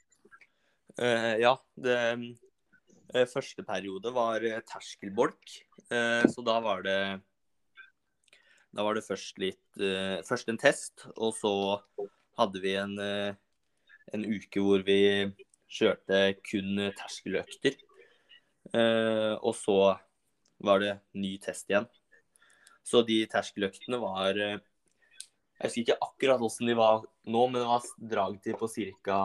[1.00, 1.56] Uh, ja.
[1.80, 2.00] det
[3.32, 5.56] Første periode var terskelbolk.
[5.89, 6.98] så da var det
[8.76, 9.80] da var det først litt
[10.28, 11.52] Først en test, og så
[12.38, 15.00] hadde vi en, en uke hvor vi
[15.70, 17.78] kjørte kun terskeløkter.
[18.74, 19.78] Eh, og så
[20.62, 21.88] var det ny test igjen.
[22.86, 24.58] Så de terskeløktene var eh,
[25.60, 29.20] Jeg husker ikke akkurat hvordan de var nå, men det var dragtid på ca.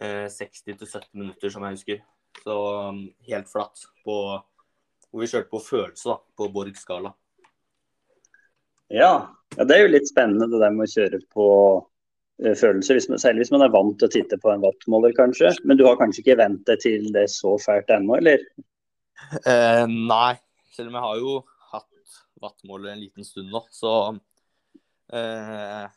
[0.00, 2.04] Eh, 60-70 minutter, som jeg husker.
[2.42, 2.54] Så
[2.88, 3.82] um, helt flatt.
[4.06, 4.14] På,
[5.10, 7.12] hvor vi kjørte på følelse, da, på Borg-skala.
[8.92, 9.12] Ja.
[9.56, 11.46] ja, det er jo litt spennende det der med å kjøre på
[11.80, 12.98] uh, følelser.
[12.98, 15.54] hvis man, selv hvis man er vant til å titte på en wattmåler, kanskje.
[15.64, 18.44] Men du har kanskje ikke vent deg til det så fælt ennå, eller?
[19.46, 20.34] Uh, nei,
[20.76, 21.38] selv om jeg har jo
[21.72, 25.88] hatt wattmåler en liten stund nå, så uh,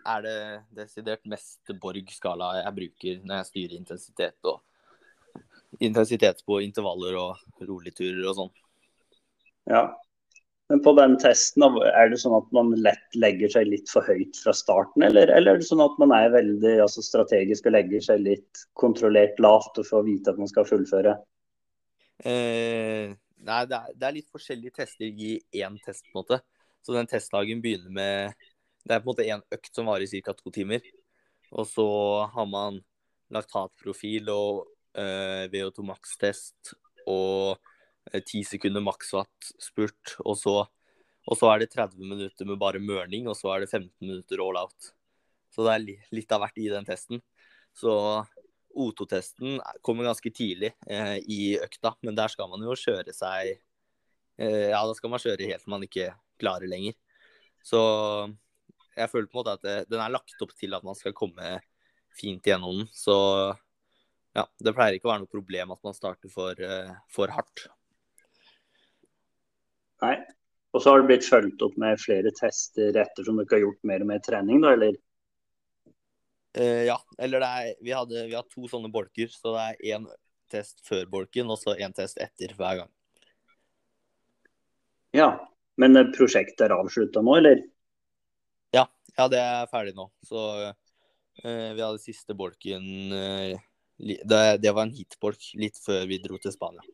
[0.00, 0.36] er det
[0.74, 4.62] desidert mest Borg-skala jeg bruker når jeg styrer intensitet og
[5.78, 8.54] intensitet på intervaller og roligturer og sånn.
[9.70, 9.84] Ja,
[10.70, 14.38] men på den testen, er det sånn at man lett legger seg litt for høyt
[14.38, 18.04] fra starten, eller, eller er det sånn at man er veldig altså, strategisk og legger
[18.06, 21.16] seg litt kontrollert lavt og får vite at man skal fullføre?
[22.22, 26.38] Eh, nei, det er, det er, litt forskjellige tester i én test, på en måte.
[26.86, 28.46] Så den testdagen begynner med
[28.86, 30.32] Det er på en måte én økt som varer i ca.
[30.38, 30.86] to timer.
[31.50, 31.88] Og så
[32.30, 32.78] har man
[33.34, 36.76] laktatprofil og eh, VO2 max-test
[37.10, 37.58] og
[38.10, 40.36] Eh, ti sekunder makswatt spurt, og
[41.28, 44.40] og så, er det 30 minutter med bare mørning, og så er det 15 minutter
[44.42, 44.92] all out.
[45.52, 47.20] Så det er litt av hvert i den testen.
[47.76, 47.92] Så
[48.74, 53.52] O2-testen kommer ganske tidlig eh, i økta, men der skal man jo kjøre seg
[54.40, 56.08] eh, Ja, da skal man kjøre helt til man ikke
[56.40, 56.96] klarer lenger.
[57.62, 57.80] Så
[58.96, 61.14] jeg føler på en måte at det, den er lagt opp til at man skal
[61.14, 61.58] komme
[62.16, 62.88] fint gjennom den.
[62.94, 63.16] Så
[64.34, 67.68] ja, det pleier ikke å være noe problem at man starter for, eh, for hardt.
[70.04, 70.16] Nei.
[70.70, 74.04] Og så har det blitt fulgt opp med flere tester ettersom dere har gjort mer
[74.04, 74.98] og mer trening, da, eller?
[76.58, 80.06] Uh, ja, eller er, vi, hadde, vi har to sånne bolker, så det er én
[80.50, 82.92] test før bolken og så én test etter hver gang.
[85.14, 85.30] Ja,
[85.80, 87.64] men prosjektet er avslutta nå, eller?
[88.74, 88.86] Ja,
[89.16, 90.06] ja, det er ferdig nå.
[90.26, 90.72] Så uh,
[91.42, 93.58] vi hadde siste bolken uh,
[94.00, 96.84] det, det, var en hitbolk litt før vi dro til Spania.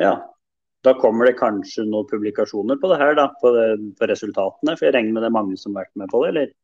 [0.00, 0.14] Ja.
[0.84, 3.68] Da kommer det kanskje noen publikasjoner på det her, da, på, det,
[3.98, 4.76] på resultatene?
[4.76, 6.54] For jeg regner med det er mange som har vært med på det, eller?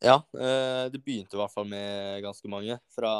[0.00, 2.78] Ja, eh, det begynte i hvert fall med ganske mange.
[2.94, 3.12] Fra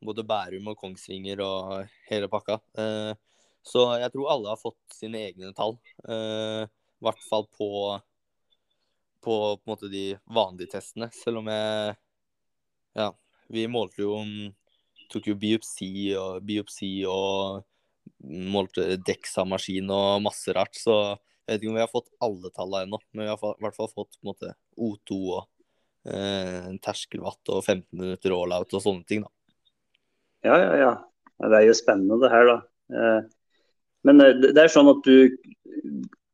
[0.00, 2.56] både Bærum og Kongsvinger og hele pakka.
[2.80, 3.12] Eh,
[3.60, 5.74] så jeg tror alle har fått sine egne tall.
[6.08, 7.68] I hvert fall på
[9.20, 11.10] på, på de vanlige testene.
[11.12, 11.96] Selv om jeg
[12.96, 13.12] Ja,
[13.48, 14.16] vi målte jo
[15.10, 17.64] Tok jo biopsi og biopsi og
[18.22, 20.76] målte Dexa-maskin og masse rart.
[20.78, 20.96] Så
[21.50, 23.78] jeg vet ikke om vi har fått alle tallene ennå, men vi har i hvert
[23.78, 25.42] fall fått måte O2 og
[26.06, 29.32] eh, terskelvatt og 15 minutter all-out og sånne ting, da.
[30.46, 30.92] Ja, ja, ja.
[31.40, 32.56] Det er jo spennende det her, da.
[32.94, 33.20] Eh,
[34.08, 35.30] men eh, det er sånn at du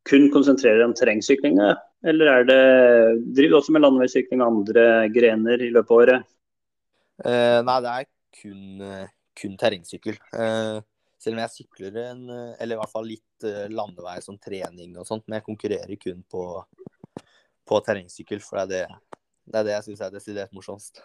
[0.07, 1.73] kun konsentrerer deg om terrengsyklinga,
[2.07, 2.61] eller er det,
[3.35, 4.85] driver du også med landeveissykling og andre
[5.15, 6.29] grener i løpet av året?
[7.25, 8.07] Eh, nei, det er
[8.43, 9.09] kun, eh,
[9.41, 10.19] kun terrengsykkel.
[10.37, 10.79] Eh,
[11.21, 15.09] selv om jeg sykler en, eller i hvert fall litt eh, landevei som trening og
[15.09, 16.43] sånt, men jeg konkurrerer kun på,
[17.67, 21.01] på terrengsykkel, for det er det, det, er det jeg syns er desidert morsomst.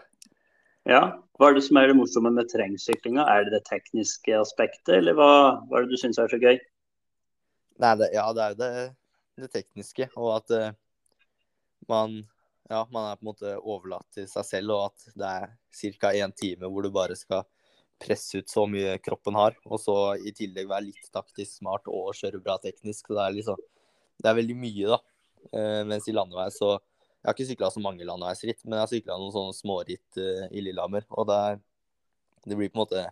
[0.89, 1.01] Ja,
[1.37, 3.23] Hva er det som er det morsomme med terrengsyklinga?
[3.29, 5.31] Er det det tekniske aspektet, eller hva,
[5.69, 6.57] hva er det du syns er så gøy?
[7.81, 8.69] Nei, det, ja, det er jo det,
[9.43, 10.07] det, tekniske.
[10.17, 10.73] Og at uh,
[11.89, 12.17] man,
[12.69, 15.53] ja, man er på en måte overlatt til seg selv, og at det er
[16.01, 16.13] ca.
[16.17, 17.45] én time hvor du bare skal
[18.01, 19.55] presse ut så mye kroppen har.
[19.69, 23.07] Og så i tillegg være litt taktisk smart og kjøre bra teknisk.
[23.07, 23.67] Så det er liksom
[24.21, 24.99] Det er veldig mye, da.
[25.57, 28.89] Eh, mens i landevei så Jeg har ikke sykla så mange landeveisritt, men jeg har
[28.89, 31.05] sykla noen sånne småritt eh, i Lillehammer.
[31.13, 31.59] Og det, er,
[32.49, 33.03] det blir på en måte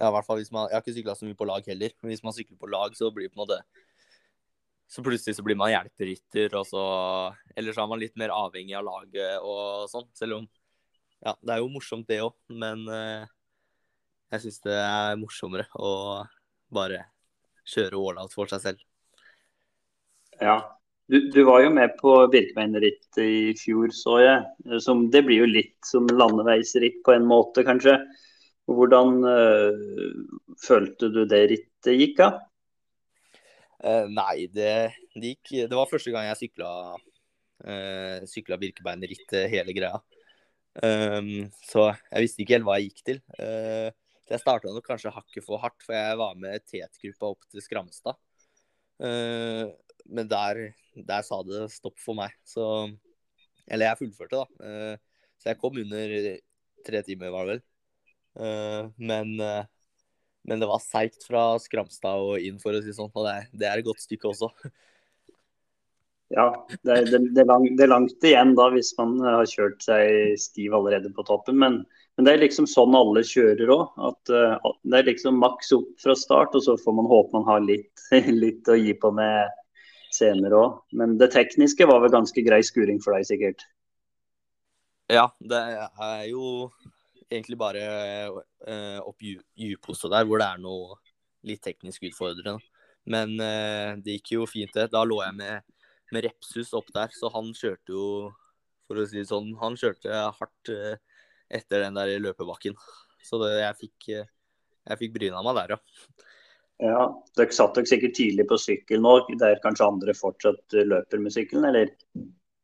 [0.00, 1.92] ja, i hvert fall hvis man, Jeg har ikke sykla så mye på lag heller,
[2.00, 3.60] men hvis man sykler på lag, så blir det på en måte
[4.90, 6.84] Så plutselig så blir man hjelperytter, og så
[7.54, 10.08] Eller så er man litt mer avhengig av laget og sånn.
[10.16, 10.48] Selv om
[11.20, 13.28] Ja, det er jo morsomt det òg, men uh,
[14.30, 16.22] jeg syns det er morsommere å
[16.70, 17.04] bare
[17.70, 18.84] kjøre all-out for seg selv.
[20.40, 20.60] Ja.
[21.10, 24.76] Du, du var jo med på Birkebeinerrittet i fjor, så jeg.
[24.82, 27.96] Som, det blir jo litt som landeveisritt på en måte, kanskje.
[28.70, 30.20] Hvordan øh,
[30.62, 32.38] følte du det rittet gikk av?
[33.80, 36.70] Uh, nei, det, det, gikk Det var første gang jeg sykla,
[37.64, 39.98] uh, sykla Birkebeinerrittet hele greia.
[40.78, 43.22] Um, så jeg visste ikke helt hva jeg gikk til.
[43.34, 43.90] Uh,
[44.30, 48.18] jeg starta nok kanskje hakket for hardt, for jeg var med tetgruppa opp til Skramstad.
[49.00, 49.70] Uh,
[50.10, 50.60] men der,
[50.94, 52.34] der, sa det stopp for meg.
[52.44, 52.64] Så
[53.70, 54.46] Eller jeg fullførte, da.
[54.60, 56.14] Uh, så jeg kom under
[56.86, 57.66] tre timer, var det vel.
[58.38, 59.64] Eh, men, eh,
[60.42, 63.10] men det var seigt fra Skramstad og inn, for å si sånn.
[63.14, 64.50] Og det er et godt stykke også.
[66.30, 66.46] Ja,
[66.86, 70.36] det er, det, er langt, det er, langt, igjen da hvis man har kjørt seg
[70.38, 71.58] stiv allerede på toppen.
[71.58, 71.80] Men,
[72.14, 73.98] men det er liksom sånn alle kjører òg.
[74.30, 77.64] Uh, det er liksom maks opp fra start, og så får man håpe man har
[77.66, 78.04] litt,
[78.44, 79.50] litt å gi på med
[80.14, 80.78] senere òg.
[81.02, 83.66] Men det tekniske var vel ganske grei skuring for deg, sikkert?
[85.10, 86.70] Ja, det er jo
[87.26, 87.82] egentlig bare
[88.30, 91.00] uh, opp Djupose der, hvor det er noe
[91.46, 92.60] litt teknisk utfordrende.
[93.10, 94.92] Men uh, det gikk jo fint, det.
[94.94, 95.66] Da lå jeg med,
[96.14, 98.06] med Repsus opp der, så han kjørte jo,
[98.88, 102.76] for å si det sånn, han kjørte hardt uh, etter den der løpebakken.
[103.24, 106.26] Så det, jeg fikk, jeg fikk bryna meg der, ja.
[106.80, 107.00] Ja,
[107.36, 111.66] Dere satt dere sikkert tidlig på sykkel nå, der kanskje andre fortsatt løper med sykkelen,
[111.68, 111.90] eller?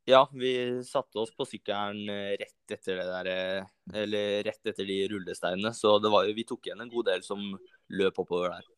[0.08, 4.86] Ja, vi satte oss på sykkelen eh, rett etter det der, eh, eller rett etter
[4.86, 5.72] de rullesteinene.
[5.74, 7.42] Så det var vi tok igjen en god del som
[7.90, 8.68] løp oppover der.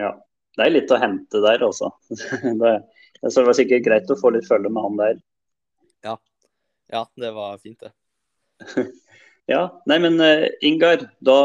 [0.00, 0.10] Ja,
[0.56, 1.90] det er litt å hente der også.
[2.62, 2.72] det,
[3.22, 5.22] det var sikkert greit å få litt følge med han der.
[6.06, 6.16] Ja,
[6.92, 7.92] ja det var fint det.
[9.52, 11.38] ja, nei men uh, Ingar, da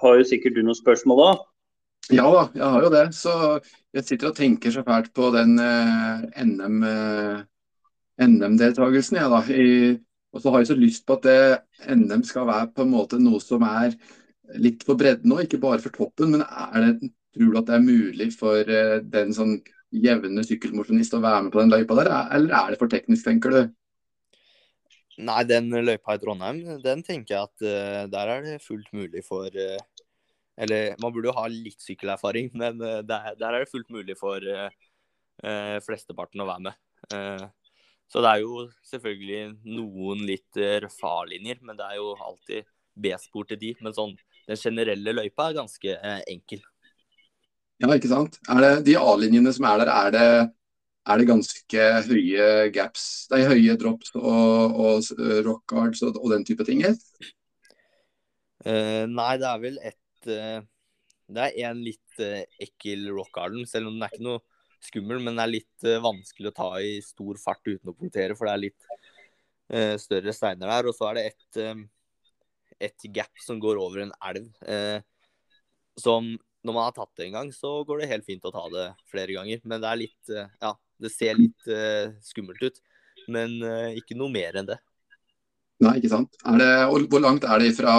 [0.00, 1.46] har jo sikkert du noen spørsmål òg?
[2.10, 3.06] Ja da, jeg har jo det.
[3.14, 3.32] Så
[3.94, 6.82] jeg sitter og tenker så fælt på den uh, NM.
[6.82, 7.46] Uh,
[8.20, 9.16] NM-deltakelsen.
[9.16, 9.40] Ja, da.
[10.32, 11.38] og så har jeg så lyst på at det,
[11.88, 13.94] NM skal være på en måte noe som er
[14.60, 16.34] litt for bredden òg, ikke bare for toppen.
[16.34, 19.58] Men er det, tror du at det er mulig for uh, den sånn
[19.90, 23.54] jevne sykkelmosjonist å være med på den løypa der, eller er det for teknisk, tenker
[23.54, 23.60] du?
[25.20, 29.24] Nei, den løypa i Trondheim, den tenker jeg at uh, der er det fullt mulig
[29.26, 30.04] for uh,
[30.60, 34.44] Eller man burde jo ha litt sykkelerfaring, men der, der, er det fullt mulig for
[35.80, 37.46] flesteparten å være med.
[38.10, 42.66] Så det er jo selvfølgelig noen litt eh, røffe A-linjer, men det er jo alltid
[42.98, 43.70] B-spor til de.
[43.86, 44.16] Men sånn,
[44.48, 46.64] den generelle løypa er ganske eh, enkel.
[47.80, 48.36] Ja, ikke sant.
[48.52, 50.30] Er det de A-linjene som er der, er det
[51.08, 56.44] er det ganske høye gaps, det er høye drops og, og rockguards og, og, den
[56.46, 56.82] type ting?
[58.60, 60.60] Uh, nei, det er vel et uh,
[61.30, 64.42] Det er en litt uh, ekkel rockgarden, selv om den er ikke noe
[64.84, 68.48] skummel, men den er litt vanskelig å ta i stor fart uten å punktere, for
[68.48, 70.88] det er litt større steiner der.
[70.88, 71.58] Og så er det et,
[72.88, 74.48] et gap som går over en elv,
[76.00, 76.30] som
[76.66, 78.86] når man har tatt det en gang, så går det helt fint å ta det
[79.10, 79.62] flere ganger.
[79.64, 81.70] Men det er litt Ja, det ser litt
[82.26, 82.80] skummelt ut,
[83.32, 83.56] men
[83.96, 84.76] ikke noe mer enn det.
[85.80, 86.36] Nei, ikke sant.
[86.60, 86.68] Det,
[87.08, 87.94] hvor langt er det fra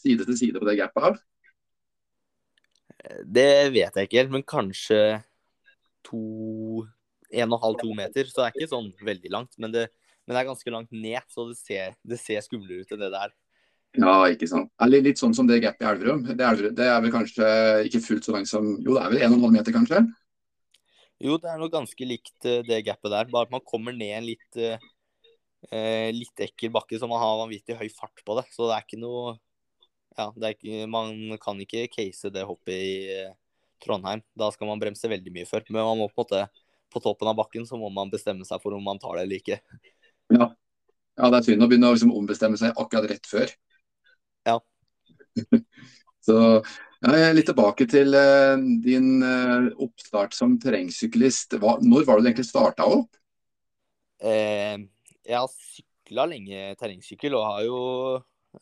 [0.00, 1.20] side til side på det gapet her?
[3.26, 5.00] Det vet jeg ikke helt, men kanskje
[6.06, 6.86] to
[7.32, 8.28] en og halv, to meter.
[8.28, 9.56] Så det er ikke sånn veldig langt.
[9.60, 9.86] Men det,
[10.24, 13.12] men det er ganske langt ned, så det ser, det ser skumlere ut enn det
[13.14, 13.34] der.
[14.00, 14.70] Ja, ikke sant.
[14.80, 16.22] Eller litt sånn som det gapet i Elverum.
[16.24, 16.36] Det,
[16.78, 17.46] det, er vel kanskje
[17.88, 20.00] ikke fullt så langt som Jo, det er vel 1,5 meter, kanskje?
[21.22, 23.28] Jo, det er noe ganske likt eh, det gapet der.
[23.30, 24.80] Bare at man kommer ned en litt eh,
[25.70, 28.46] eh, litt ekkel bakke, så man har vanvittig høy fart på det.
[28.54, 29.36] Så det er ikke noe
[30.12, 33.30] Ja, ikke, man kan ikke case det hoppet i eh,
[33.84, 34.24] Trondheim.
[34.36, 35.64] Da skal man bremse veldig mye før.
[35.70, 36.42] Men man må på en måte
[36.92, 39.40] på toppen av bakken så må man bestemme seg for om man tar det eller
[39.40, 39.60] ikke.
[40.32, 40.50] Ja,
[41.20, 43.52] ja det er synd å begynne å liksom ombestemme seg akkurat rett før.
[44.48, 44.58] Ja.
[46.26, 46.36] så
[47.02, 51.58] ja, litt tilbake til uh, din uh, oppstart som terrengsyklist.
[51.58, 53.10] Når var det du egentlig starta opp?
[54.22, 54.78] Eh,
[55.26, 57.78] jeg har sykla lenge terrengsykkel og har jo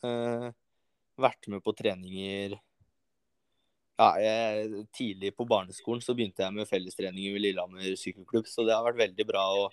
[0.01, 0.47] eh,
[1.21, 2.55] vært med på treninger
[4.01, 8.73] ja, jeg, Tidlig på barneskolen så begynte jeg med fellestreninger ved Lillehammer sykkelklubb, så det
[8.73, 9.67] har vært veldig bra å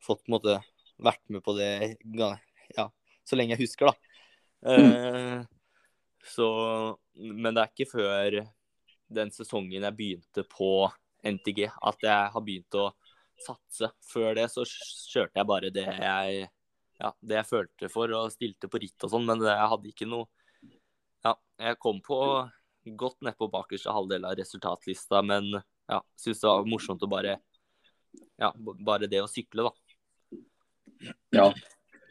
[0.00, 0.56] fått måte
[0.96, 2.86] vært med på det ja,
[3.28, 4.09] så lenge jeg husker, da.
[4.66, 5.42] Eh,
[6.34, 6.48] så
[7.14, 8.40] Men det er ikke før
[9.10, 10.90] den sesongen jeg begynte på
[11.26, 12.90] NTG at jeg har begynt å
[13.40, 13.90] satse.
[14.12, 16.44] Før det så kjørte jeg bare det jeg,
[17.00, 20.08] ja, det jeg følte for og stilte på ritt og sånn, men jeg hadde ikke
[20.08, 20.28] noe
[21.24, 22.20] Ja, jeg kom på
[22.96, 27.38] godt nedpå bakerste halvdel av resultatlista, men ja, syntes det var morsomt å bare
[28.40, 31.10] Ja, bare det å sykle, da.
[31.36, 31.50] Ja.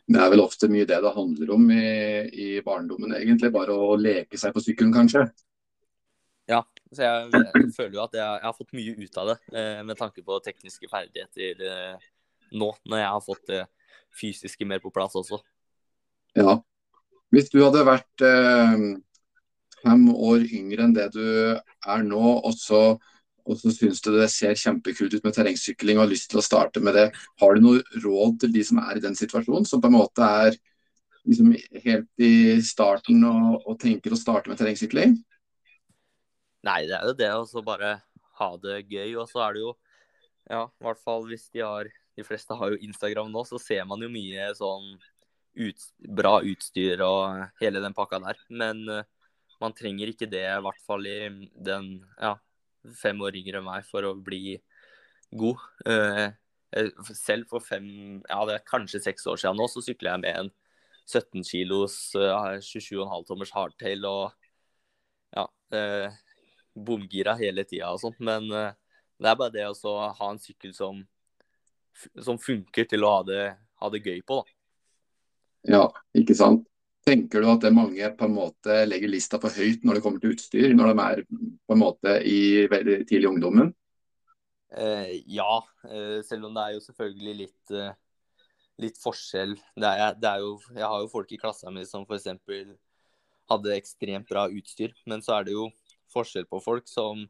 [0.09, 1.89] Det er vel ofte mye det det handler om i,
[2.33, 3.51] i barndommen, egentlig.
[3.53, 5.27] Bare å leke seg på sykkelen, kanskje.
[6.49, 9.35] Ja, så jeg, jeg, føler jo at jeg, jeg, har fått mye ut av det,
[9.53, 12.07] eh, med tanke på tekniske ferdigheter eh,
[12.57, 13.61] nå, når jeg har fått det
[14.17, 15.37] fysiske mer på plass også.
[16.39, 16.57] Ja.
[17.29, 18.81] Hvis du hadde vært eh,
[19.83, 22.97] fem år yngre enn det du er nå, og så,
[23.49, 26.45] og så syns du det ser kjempekult ut med terrengsykling og har lyst til å
[26.45, 27.07] starte med det,
[27.41, 30.25] har du noe råd til de som er i den situasjonen, som på en måte
[30.45, 30.59] er
[31.25, 35.17] liksom helt i starten og, og tenker å starte med terrengsykling?
[36.67, 37.93] Nei, det er jo det å bare
[38.39, 39.15] ha det gøy.
[39.19, 39.75] Og så er det jo,
[40.49, 43.85] ja, i hvert fall hvis de har De fleste har jo Instagram nå, så ser
[43.87, 44.89] man jo mye sånn
[45.55, 48.41] ut, bra utstyr og hele den pakka der.
[48.51, 49.05] Men uh,
[49.63, 51.87] man trenger ikke det, i hvert fall i den
[52.19, 52.33] ja,
[52.97, 54.57] fem år yngre enn meg, for å bli
[55.39, 55.61] god.
[55.85, 56.29] Uh,
[57.17, 57.85] selv for fem,
[58.29, 60.51] ja det er kanskje seks år siden nå, så sykler jeg med en
[61.09, 64.35] 17 kilos uh, 27,5 tommers hardtail og
[65.33, 65.45] ja,
[66.73, 68.17] bomgira hele tida og sånt.
[68.21, 71.03] Men det er bare det å ha en sykkel som,
[72.17, 73.43] som funker til å ha det,
[73.81, 74.55] ha det, gøy på, da.
[75.69, 75.83] Ja,
[76.17, 76.65] ikke sant.
[77.07, 80.21] Tenker du at det mange på en måte legger lista for høyt når det kommer
[80.21, 83.71] til utstyr, når de er på en måte i veldig tidlig ungdommen?
[84.77, 87.75] Eh, ja, eh, selv om det er jo selvfølgelig litt,
[88.83, 89.55] litt forskjell.
[89.79, 92.29] Det er, det er jo, jeg har jo folk i klassa mi som f.eks.
[93.49, 95.69] hadde ekstremt bra utstyr, men så er det jo
[96.13, 97.23] forskjell på folk som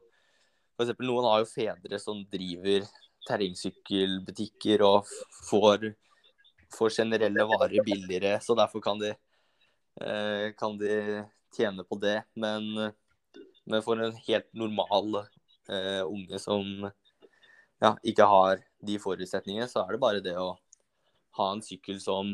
[0.80, 0.96] f.eks.
[1.04, 2.86] noen har jo fedre som driver
[3.28, 5.08] terrengsykkelbutikker og
[5.48, 5.90] får,
[6.76, 9.18] får, generelle varer billigere, så derfor kan de, eh,
[10.56, 10.94] kan de
[11.56, 12.16] tjene på det.
[12.40, 12.66] Men,
[13.68, 16.66] men for en helt normal eh, unge som
[17.80, 20.54] ja, ikke har de forutsetningene, så er det bare det å
[21.38, 22.32] ha en sykkel som,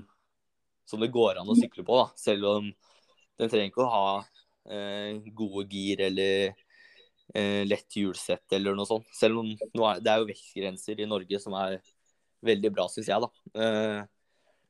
[0.87, 1.99] som det går an å sykle på.
[1.99, 2.09] Da.
[2.19, 2.71] Selv om
[3.37, 4.09] den trenger ikke å ha
[4.67, 6.55] Eh, gode gir eller
[7.35, 9.07] eh, lett hjulsett eller noe sånt.
[9.14, 11.79] Selv om er, det er jo vektgrenser i Norge som er
[12.47, 13.31] veldig bra, syns jeg, da.
[13.62, 14.01] Eh,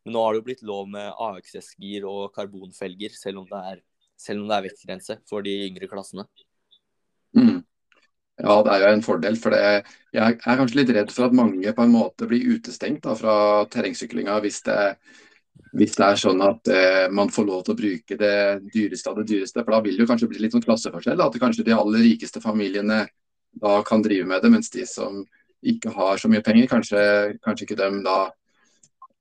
[0.07, 3.81] men nå har det jo blitt lov med AXS-gir og karbonfelger, selv om det er,
[4.17, 6.25] selv det er vektgrense for de yngre klassene.
[7.37, 7.59] Mm.
[8.39, 9.37] Ja, det er jo en fordel.
[9.41, 9.85] for det,
[10.15, 13.67] Jeg er kanskje litt redd for at mange på en måte blir utestengt da, fra
[13.73, 14.63] terrengsyklinga hvis
[15.77, 18.37] hvis det er sånn at eh, man får lov til å bruke det
[18.73, 19.63] dyreste av det dyreste.
[19.63, 21.21] For da vil det jo kanskje bli litt sånn klasseforskjell.
[21.21, 23.03] At kanskje de aller rikeste familiene
[23.57, 25.23] da kan drive med det, mens de som
[25.67, 27.01] ikke har så mye penger, kanskje,
[27.45, 28.19] kanskje ikke dem da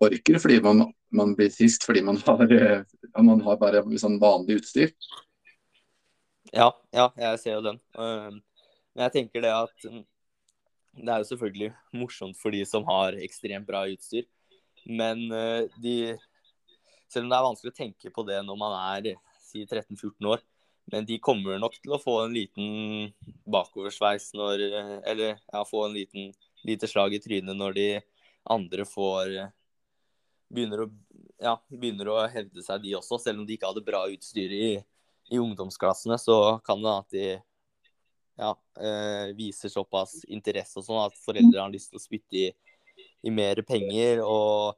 [0.04, 0.84] orker fordi man,
[1.16, 2.44] man blir trist fordi man har,
[3.18, 4.92] man har bare sånn vanlig utstyr.
[6.54, 7.80] Ja, ja, jeg ser jo den.
[7.96, 10.04] Men jeg tenker det at mm,
[11.02, 14.28] det er jo selvfølgelig morsomt for de som har ekstremt bra utstyr.
[14.86, 15.28] Men
[15.82, 16.16] de
[17.10, 19.16] Selv om det er vanskelig å tenke på det når man er
[19.46, 20.42] si 13-14 år,
[20.92, 23.12] men de kommer nok til å få en liten
[23.50, 24.64] bakoversveis når
[25.08, 26.34] Eller ja, få en liten
[26.66, 27.88] lite slag i trynet når de
[28.50, 29.34] andre får
[30.52, 30.90] begynner å,
[31.42, 33.20] ja, begynner å hevde seg, de også.
[33.22, 34.70] Selv om de ikke hadde bra utstyr i,
[35.32, 37.28] i ungdomsklassene, så kan det at de
[38.36, 42.50] ja, eh, viser såpass interesse og sånn at foreldre har lyst til å spytte i,
[43.24, 44.76] i mer penger og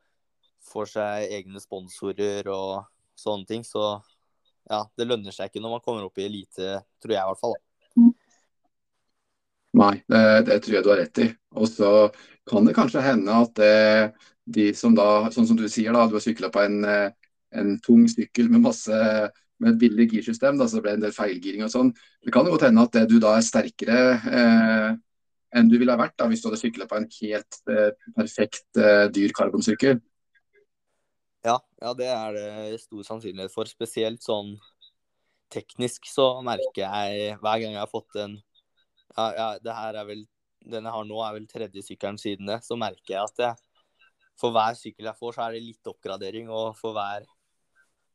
[0.68, 2.86] får seg egne sponsorer og
[3.18, 3.65] sånne ting.
[3.65, 3.82] Så
[4.68, 7.43] ja, det lønner seg ikke når man kommer opp i elite, tror jeg i hvert
[7.43, 7.57] fall.
[9.78, 11.28] Nei, det, det, tror jeg du har rett i.
[11.57, 11.91] Og så
[12.50, 16.18] kan det kanskje hende at eh, de som da, sånn som du sier, da, du
[16.18, 19.02] har sykla på en, en, tung sykkel med masse
[19.58, 21.89] med et billig girsystem, da, så det ble en del feilgiring og sånn.
[22.24, 24.89] Det kan jo godt hende at du da er sterkere eh,
[25.58, 28.80] enn du ville ha vært da, hvis du hadde sykla på en helt eh, perfekt
[28.82, 30.00] eh, dyr karbonsykkel.
[31.48, 33.70] Ja, ja, det er det stor sannsynlighet for.
[33.70, 34.56] Spesielt sånn
[35.54, 38.36] teknisk så merker jeg hver gang jeg har fått en
[39.18, 40.26] ja, ja, det her er vel
[40.72, 42.59] Den jeg har nå, er vel tredje sykkelen siden det.
[42.65, 43.53] Så merker jeg at jeg,
[44.38, 46.45] for hver sykkel jeg får, så er det litt oppgradering.
[46.53, 47.22] Og for hver,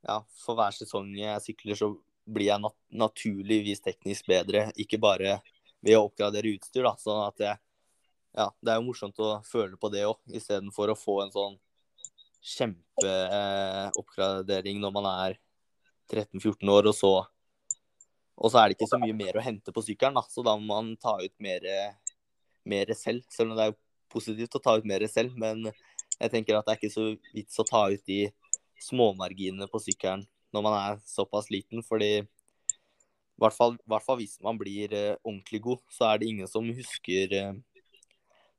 [0.07, 1.89] ja, for hver sesong jeg sykler, så
[2.23, 4.61] blir jeg nat naturligvis teknisk bedre.
[4.79, 5.31] Ikke bare
[5.83, 6.95] ved å oppgradere utstyr, da.
[7.01, 7.57] Sånn at jeg
[8.33, 11.61] Ja, det er jo morsomt å føle på det òg, istedenfor å få en sånn
[12.55, 15.37] kjempeoppgradering når man er
[16.09, 17.29] 13-14 år, og så
[18.43, 20.25] og så er det ikke så mye mer å hente på sykkelen, da.
[20.27, 21.67] så da må man ta ut mer,
[22.69, 23.23] mer, selv.
[23.33, 23.79] Selv om det er
[24.13, 25.57] positivt å ta ut mer selv, men
[26.19, 27.05] jeg tenker at det er ikke så
[27.35, 28.21] vits å ta ut de
[28.83, 32.25] småmarginene på sykkelen når man er såpass liten, fordi i
[33.41, 36.75] hvert fall, hvert fall hvis man blir uh, ordentlig god, så er det ingen som
[36.77, 37.55] husker uh,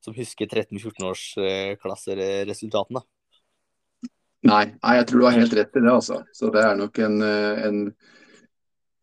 [0.03, 2.99] som husker 13-14-årsklasseresultatene.
[2.99, 3.05] Uh,
[4.43, 5.91] Nei, nei, jeg tror du har helt rett i det.
[5.91, 6.17] altså.
[6.35, 7.95] Så Det er nok en, eh, en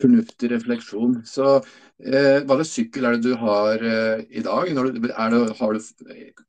[0.01, 1.21] fornuftig refleksjon.
[1.29, 4.71] Så eh, Hva slags sykkel er det du har eh, i dag?
[4.75, 5.81] Du, det, har du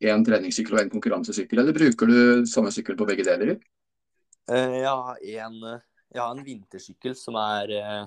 [0.02, 3.58] én treningssykkel og én konkurransesykkel, eller bruker du samme sykkel på begge deler?
[4.52, 8.02] Eh, jeg, har en, jeg, har en, vintersykkel som er eh,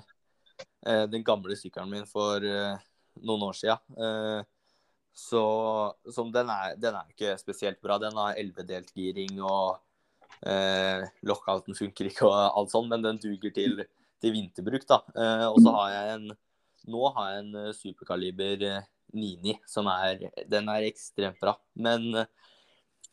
[0.89, 4.45] eh, den gamle sykkelen min for noen år siden.
[5.15, 5.43] så
[6.35, 8.01] den er, den er ikke spesielt bra.
[8.03, 9.77] Den har elvedelt giring og
[10.45, 13.79] Eh, lockouten funker ikke og alt sånt, men den duger til,
[14.25, 14.87] til vinterbruk.
[14.89, 15.01] da.
[15.15, 16.35] Eh, og så har jeg en
[16.85, 18.65] Nå har jeg en eh, superkaliber
[19.15, 21.55] 99 som er Den er ekstremt bra.
[21.75, 22.11] Men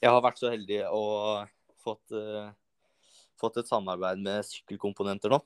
[0.02, 1.04] jeg har vært så heldig å
[1.82, 2.14] fått,
[3.38, 5.40] fått et samarbeid med sykkelkomponenter nå.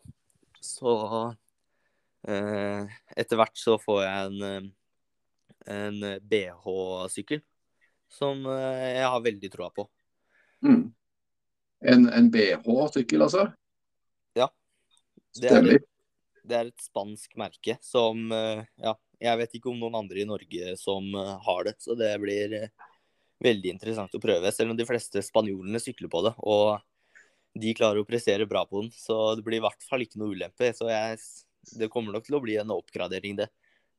[0.63, 0.93] Så
[2.25, 4.69] etter hvert så får jeg en,
[5.75, 7.43] en BH-sykkel
[8.15, 9.85] som jeg har veldig troa på.
[10.65, 10.87] Mm.
[11.91, 13.49] En, en BH-sykkel, altså?
[15.35, 15.87] Det er, et,
[16.47, 20.27] det er, et, spansk merke som eh, Ja, jeg vet ikke om noen andre i
[20.27, 22.91] Norge som eh, har det, så det blir eh,
[23.43, 24.51] veldig interessant å prøve.
[24.55, 26.79] Selv om de fleste spanjolene sykler på det, og
[27.59, 28.91] de klarer å prestere bra på den.
[28.95, 30.71] Så det blir i hvert fall ikke noe ulempe.
[30.75, 31.19] Så jeg,
[31.79, 33.51] det kommer nok til å bli en oppgradering, det.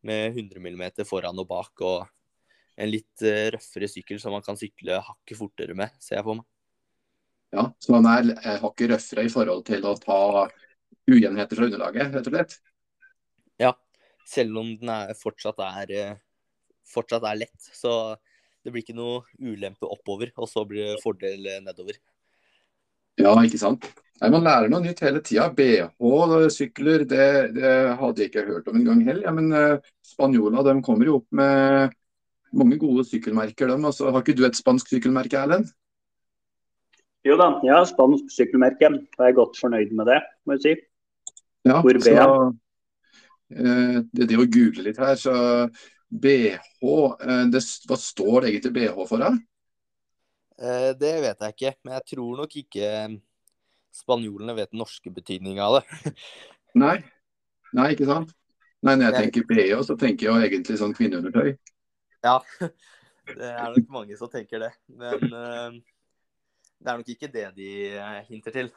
[0.07, 2.05] Med 100 mm foran og bak, og
[2.77, 3.25] en litt
[3.55, 6.47] røffere sykkel som man kan sykle hakket fortere med, ser jeg for meg.
[7.57, 10.21] Ja, Så han er hakket røffere i forhold til å ta
[11.11, 12.57] ujevnheter fra underlaget, rett og slett?
[13.63, 13.73] Ja,
[14.27, 16.17] selv om den er, fortsatt, er, eh,
[16.91, 17.71] fortsatt er lett.
[17.75, 17.93] Så
[18.65, 22.01] det blir ikke noe ulempe oppover, og så blir det fordel eh, nedover.
[23.17, 23.87] Ja, ikke sant.
[24.21, 25.51] Nei, Man lærer noe nytt hele tida.
[25.57, 29.25] BH-sykler, det, det, hadde jeg ikke hørt om en gang heller.
[29.29, 31.95] Ja, men uh, Spanjola de kommer jo opp med
[32.57, 33.69] mange gode sykkelmerker.
[33.69, 33.77] De.
[33.77, 35.73] Altså, har ikke du et spansk sykkelmerke, Erlend?
[37.27, 38.87] Jo da, ja, spansk sykkelmerke.
[38.87, 40.75] Jeg er godt fornøyd med det, må jeg si.
[41.67, 42.27] Ja, Hvor så,
[43.51, 45.35] eh, det, det å google litt her, så
[46.07, 46.93] BH,
[47.27, 49.25] eh, det, hva står det egentlig BH for?
[49.25, 49.33] Da?
[50.61, 52.93] Eh, det vet jeg ikke, men jeg tror nok ikke
[53.97, 56.15] spanjolene vet den norske betydninga av det.
[56.85, 57.01] Nei.
[57.75, 58.31] Nei, ikke sant.
[58.87, 61.57] Nei, når jeg tenker BH, så tenker jeg egentlig sånn kvinneundertøy.
[62.23, 62.39] Ja,
[63.35, 64.73] det er nok mange som tenker det.
[64.95, 65.75] Men uh,
[66.81, 68.71] det er nok ikke det de eh, hinter til.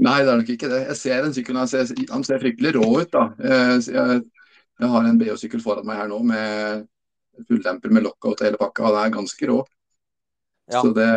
[0.00, 0.80] Nei, det er nok ikke det.
[0.88, 3.10] Jeg ser en sykkel, han ser, han ser fryktelig rå ut.
[3.12, 3.26] da.
[3.38, 4.22] Eh, jeg,
[4.80, 6.86] jeg har en BH-sykkel foran meg her nå med
[7.48, 8.86] fulldemper med lockout og hele pakka.
[8.86, 9.58] og det er ganske rå.
[10.70, 10.80] Ja.
[10.80, 11.10] Så det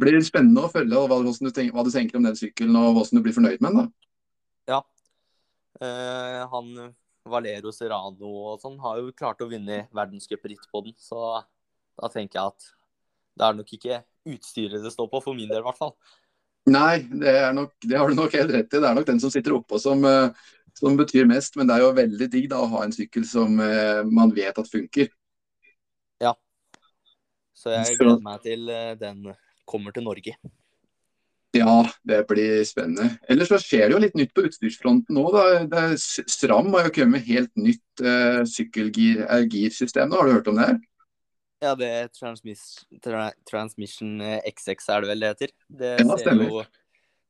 [0.00, 3.18] blir spennende å følge hva, du tenker, hva du tenker om den sykkelen og hvordan
[3.18, 3.78] du blir fornøyd med den.
[3.80, 4.74] da.
[4.74, 4.80] Ja.
[5.80, 6.94] Eh, han
[7.28, 11.40] Valero Serrano og sånn har jo klart å vinne verdenscupritt på den, så
[11.98, 12.68] da tenker jeg at
[13.38, 14.00] det er nok ikke
[14.34, 15.94] utstyret det står på, for min del i hvert fall.
[16.68, 18.80] Nei, det, nok, det har du nok helt rett i.
[18.80, 21.56] Det er nok den som sitter oppå som, eh, som betyr mest.
[21.56, 24.60] Men det er jo veldig digg da, å ha en sykkel som eh, man vet
[24.60, 25.10] at funker.
[26.22, 26.34] Ja.
[27.56, 29.30] Så jeg gleder meg til eh, den
[29.68, 30.36] kommer til Norge.
[31.56, 33.14] Ja, det blir spennende.
[33.32, 35.24] Ellers så skjer det jo litt nytt på utstyrsfronten nå.
[35.96, 40.12] Stram har jo kommet med helt nytt uh, sykkelgirsystem.
[40.12, 40.66] Har du hørt om det?
[40.68, 40.76] her?
[41.58, 42.62] Ja, det er transmis,
[43.02, 45.54] tra, Transmission eh, XX er det vel det heter.
[45.80, 46.60] Det Ja, ser jo,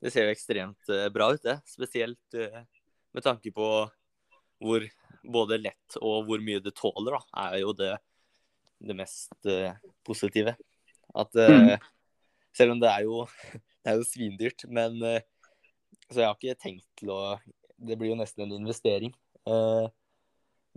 [0.04, 1.56] det ser jo ekstremt eh, bra ut, det.
[1.68, 2.58] Spesielt eh,
[3.16, 3.68] med tanke på
[4.58, 4.84] hvor
[5.24, 7.94] både lett og hvor mye det tåler, da, er jo det,
[8.84, 9.72] det mest eh,
[10.04, 10.58] positive.
[11.16, 11.78] At mm.
[12.52, 13.22] selv om det er jo,
[13.80, 15.24] det er jo svindyrt, men eh,
[16.08, 17.38] Så jeg har ikke tenkt til å
[17.76, 19.12] Det blir jo nesten en investering.
[19.48, 19.88] Eh,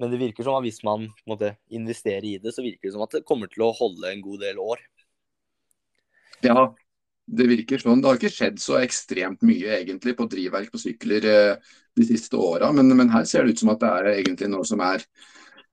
[0.01, 2.95] men det virker som at hvis man måtte måte, investerer i det, så virker det
[2.95, 4.81] som at det kommer til å holde en god del år.
[6.41, 6.71] Ja,
[7.29, 8.01] det virker sånn.
[8.01, 12.39] Det har ikke skjedd så ekstremt mye egentlig på drivverk på sykler eh, de siste
[12.39, 15.05] åra, men, men her ser det ut som at det er egentlig noe som er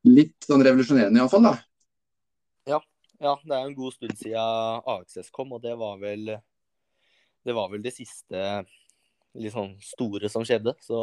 [0.05, 1.49] litt sånn revolusjonerende iallfall.
[3.18, 6.37] Ja, det er en god stund siden AXS kom, og det var vel
[7.43, 8.43] det var vel det siste
[9.51, 10.74] sånn store som skjedde.
[10.85, 10.99] Så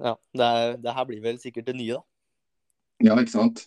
[0.00, 2.06] ja, det, er, det her blir vel sikkert det nye, da.
[3.10, 3.64] Ja, ikke sant.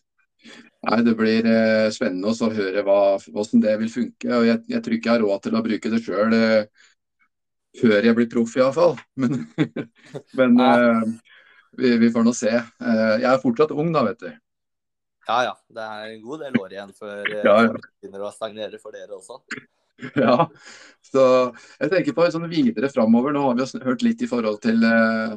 [0.84, 2.98] Nei, Det blir eh, spennende også å høre hva,
[3.32, 4.30] hvordan det vil funke.
[4.36, 6.88] og Jeg, jeg tror ikke jeg har råd til å bruke det sjøl eh,
[7.80, 8.98] før jeg blir proff, iallfall.
[9.22, 9.46] Men,
[10.38, 11.06] men eh,
[11.80, 12.52] vi, vi får nå se.
[12.54, 14.34] Eh, jeg er fortsatt ung, da, vet du.
[15.24, 17.72] Ja ja, det er en god del år igjen før eh, Ja, ja.
[17.72, 19.42] det begynner å stagnere for dere også.
[20.18, 20.50] Ja,
[21.06, 21.22] så
[21.78, 23.32] jeg tenker på sånn videre framover.
[23.32, 25.36] Nå har vi hørt litt i forhold til eh,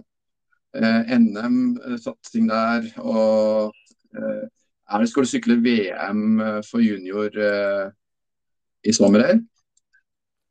[0.80, 2.88] NM-satsing der.
[3.02, 3.74] Og
[4.16, 7.90] eh, er det, skal du sykle VM eh, for junior eh,
[8.86, 9.24] i sommer?
[9.26, 9.38] her?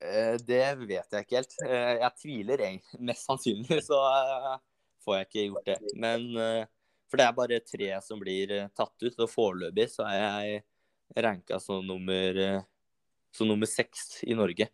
[0.06, 1.58] Eh, Det vet jeg ikke helt.
[1.66, 3.02] Eh, Jeg tviler egentlig.
[3.12, 4.56] Mest sannsynlig så eh,
[5.06, 5.80] får jeg ikke gjort det.
[5.96, 6.64] Men eh,
[7.10, 10.64] For det er bare tre som blir eh, tatt ut, og foreløpig så er jeg
[11.22, 12.62] ranka som nummer eh,
[13.36, 14.70] som nummer seks i Norge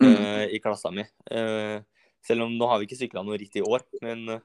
[0.00, 0.46] mm.
[0.54, 1.02] i klassa mi.
[1.30, 1.82] Eh,
[2.22, 4.44] selv om nå har vi ikke sykla noe ritt i år, men eh,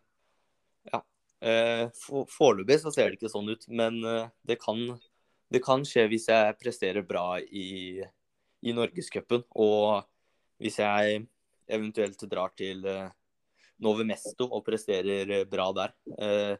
[0.89, 0.99] ja.
[0.99, 4.79] Eh, for- Foreløpig så ser det ikke sånn ut, men eh, det kan,
[5.51, 8.01] det kan skje hvis jeg presterer bra i,
[8.65, 9.43] i Norgescupen.
[9.53, 10.05] Og
[10.61, 11.25] hvis jeg
[11.67, 13.11] eventuelt drar til eh,
[13.83, 16.55] Nove Mesto og presterer eh, bra der, eh,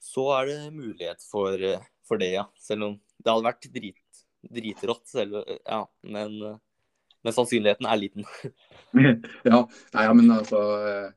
[0.00, 2.46] så er det mulighet for, eh, for det, ja.
[2.60, 5.84] Selv om det hadde vært drit, dritrått, selv, ja.
[6.02, 6.58] Men, eh,
[7.20, 8.28] men sannsynligheten er liten.
[9.46, 11.10] Ja, nei, men altså eh,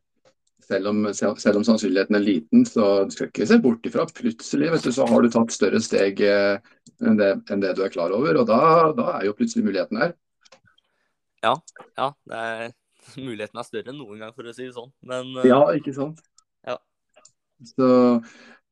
[0.73, 4.05] selv om, selv, om sannsynligheten er liten, så du skal ikke se bort ifra.
[4.17, 6.57] Plutselig du, så har du tatt større steg eh,
[7.03, 8.41] enn det, enn det du er klar over.
[8.41, 8.59] Og da,
[8.97, 10.15] da er jo plutselig muligheten her.
[11.43, 11.57] Ja,
[11.99, 12.75] det er,
[13.27, 14.91] muligheten er større enn noen gang, for å si det sånn.
[15.05, 16.23] Men eh, Ja, ikke sant?
[16.67, 16.79] Ja.
[17.73, 17.89] Så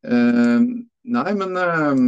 [0.05, 0.69] eh,
[1.17, 2.05] Nei, men eh,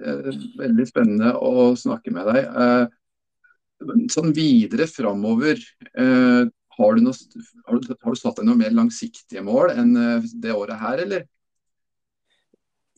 [0.00, 2.46] eh, veldig spennende å snakke med deg.
[2.46, 5.60] Eh, sånn videre framover,
[5.94, 6.44] eh,
[6.80, 10.30] har, du noe, har, du, har du satt deg noe mer langsiktige mål enn eh,
[10.42, 11.26] det året her, eller?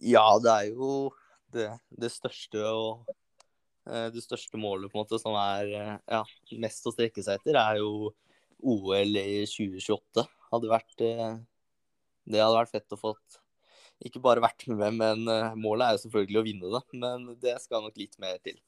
[0.03, 0.93] Ja, det er jo
[1.55, 3.13] det, det største og
[3.89, 6.23] eh, det største målet måte som er eh, ja,
[6.63, 8.13] mest å strekke seg etter, er jo
[8.63, 10.27] OL i 2028.
[10.53, 13.17] Hadde vært, det hadde vært fett å få
[14.03, 15.25] ikke bare vært med, men
[15.59, 16.81] målet er jo selvfølgelig å vinne det.
[17.01, 18.59] Men det skal nok litt mer til.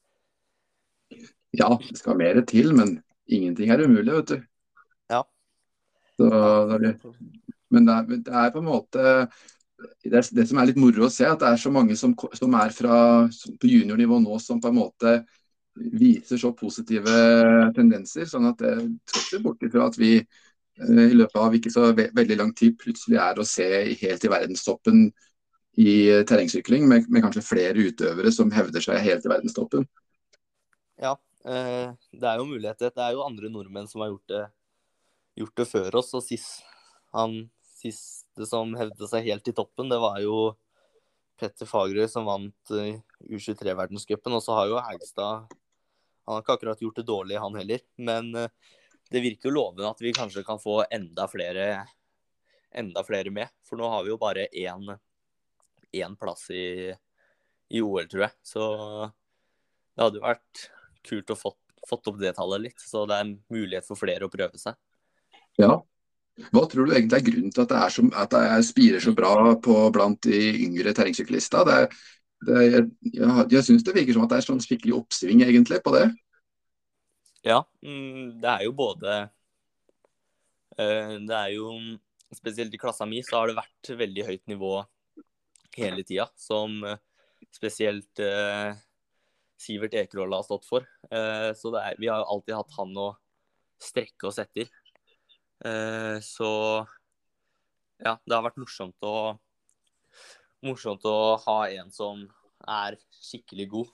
[1.55, 2.97] Ja, det skal mer til, men
[3.27, 4.37] ingenting er umulig, vet du.
[6.15, 6.29] Så,
[7.73, 9.05] men det er, det er på en måte
[10.05, 12.13] det, er- det som er litt moro å se, at det er så mange som,
[12.37, 12.99] som er fra,
[13.59, 15.15] på juniornivå nå som på en måte
[15.75, 17.11] viser så positive
[17.75, 18.25] tendenser.
[18.31, 18.75] sånn at det
[19.11, 22.53] skal se bort ifra at vi eh, i løpet av ikke så ve veldig lang
[22.55, 23.67] tid plutselig er å se
[23.99, 25.09] helt i verdenstoppen
[25.75, 25.93] i
[26.23, 29.83] terrengsykling, med, med kanskje flere utøvere som hevder seg helt i verdenstoppen.
[31.03, 32.93] Ja, eh, det er jo muligheter.
[32.95, 34.43] Det er jo andre nordmenn som har gjort det,
[35.35, 36.13] gjort det før oss.
[36.17, 36.63] Og sist,
[37.15, 40.53] han siste som hevde seg helt i toppen, det var jo
[41.39, 44.35] Petter Fagerøy som vant eh, U23-verdenscupen.
[44.35, 45.51] Og så har jo Hegstad
[46.25, 47.83] Han har ikke akkurat gjort det dårlig, han heller.
[47.97, 48.51] Men eh,
[49.11, 51.67] det virker jo lovende at vi kanskje kan få enda flere,
[52.73, 53.51] enda flere med.
[53.67, 54.95] For nå har vi jo bare én,
[55.93, 56.95] én plass i,
[57.69, 58.35] i OL, tror jeg.
[58.47, 58.63] Så
[59.95, 60.65] det hadde jo vært
[61.05, 62.81] kult å fått, fått opp det tallet litt.
[62.81, 64.79] Så det er en mulighet for flere å prøve seg.
[65.61, 65.77] Ja.
[66.51, 69.53] Hva tror du egentlig er grunnen til at det, så, at det spirer så bra
[69.63, 71.63] på blant de yngre terrengsyklister?
[71.67, 71.77] Det,
[72.47, 72.83] det, jeg
[73.13, 76.09] jeg, jeg syns det virker som at det er sånn skikkelig oppsving egentlig på det.
[77.45, 79.15] Ja, mm, det er jo både
[80.81, 81.69] eh, Det er jo
[82.33, 84.71] Spesielt i klassa mi så har det vært veldig høyt nivå
[85.77, 86.25] hele tida.
[86.35, 86.97] Som eh,
[87.53, 88.73] spesielt eh,
[89.61, 90.83] Sivert Ekerhol har stått for.
[91.07, 93.05] Så er, vi har jo alltid hatt han å
[93.79, 94.67] strekke oss etter.
[95.65, 96.49] Så
[97.97, 99.15] ja, det har vært morsomt å
[100.65, 102.21] morsomt å ha en som
[102.69, 103.89] er skikkelig god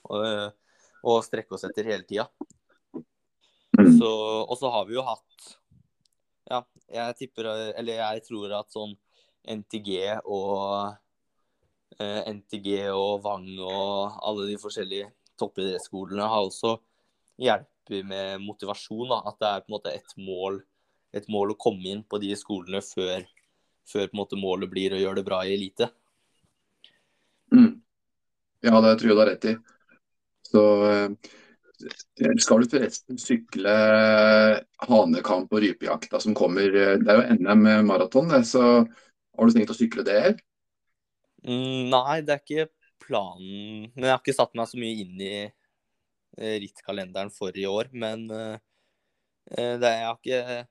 [1.01, 2.27] og strekke oss etter hele tida.
[3.79, 3.95] Mm.
[3.97, 4.09] Så,
[4.43, 5.45] og så har vi jo hatt
[6.51, 6.57] Ja,
[6.91, 7.47] jeg tipper
[7.79, 8.97] Eller jeg tror at sånn
[9.47, 10.91] NTG og
[11.97, 15.07] eh, NTG og Vang og alle de forskjellige
[15.39, 16.75] toppidrettsskolene har også
[17.41, 19.07] hjulpet med motivasjon.
[19.09, 19.21] Da.
[19.31, 20.59] At det er på en måte et mål,
[21.15, 23.25] et mål å komme inn på de skolene før,
[23.89, 25.91] før på en måte målet blir å gjøre det bra i elite.
[27.51, 27.81] Mm.
[28.63, 29.55] Ja, det tror jeg du har rett i.
[30.51, 31.31] Så eh,
[32.43, 33.75] skal du forresten sykle
[34.85, 36.69] hanekamp og rypejakta som kommer?
[36.71, 40.35] Det er jo NM maraton, så har du tenkt å sykle det?
[41.41, 42.69] Mm, nei, det er ikke
[43.01, 43.89] planen.
[43.95, 47.89] Men jeg har ikke satt meg så mye inn i eh, rittkalenderen for i år.
[47.91, 48.27] Men
[49.51, 50.61] det, er ikke,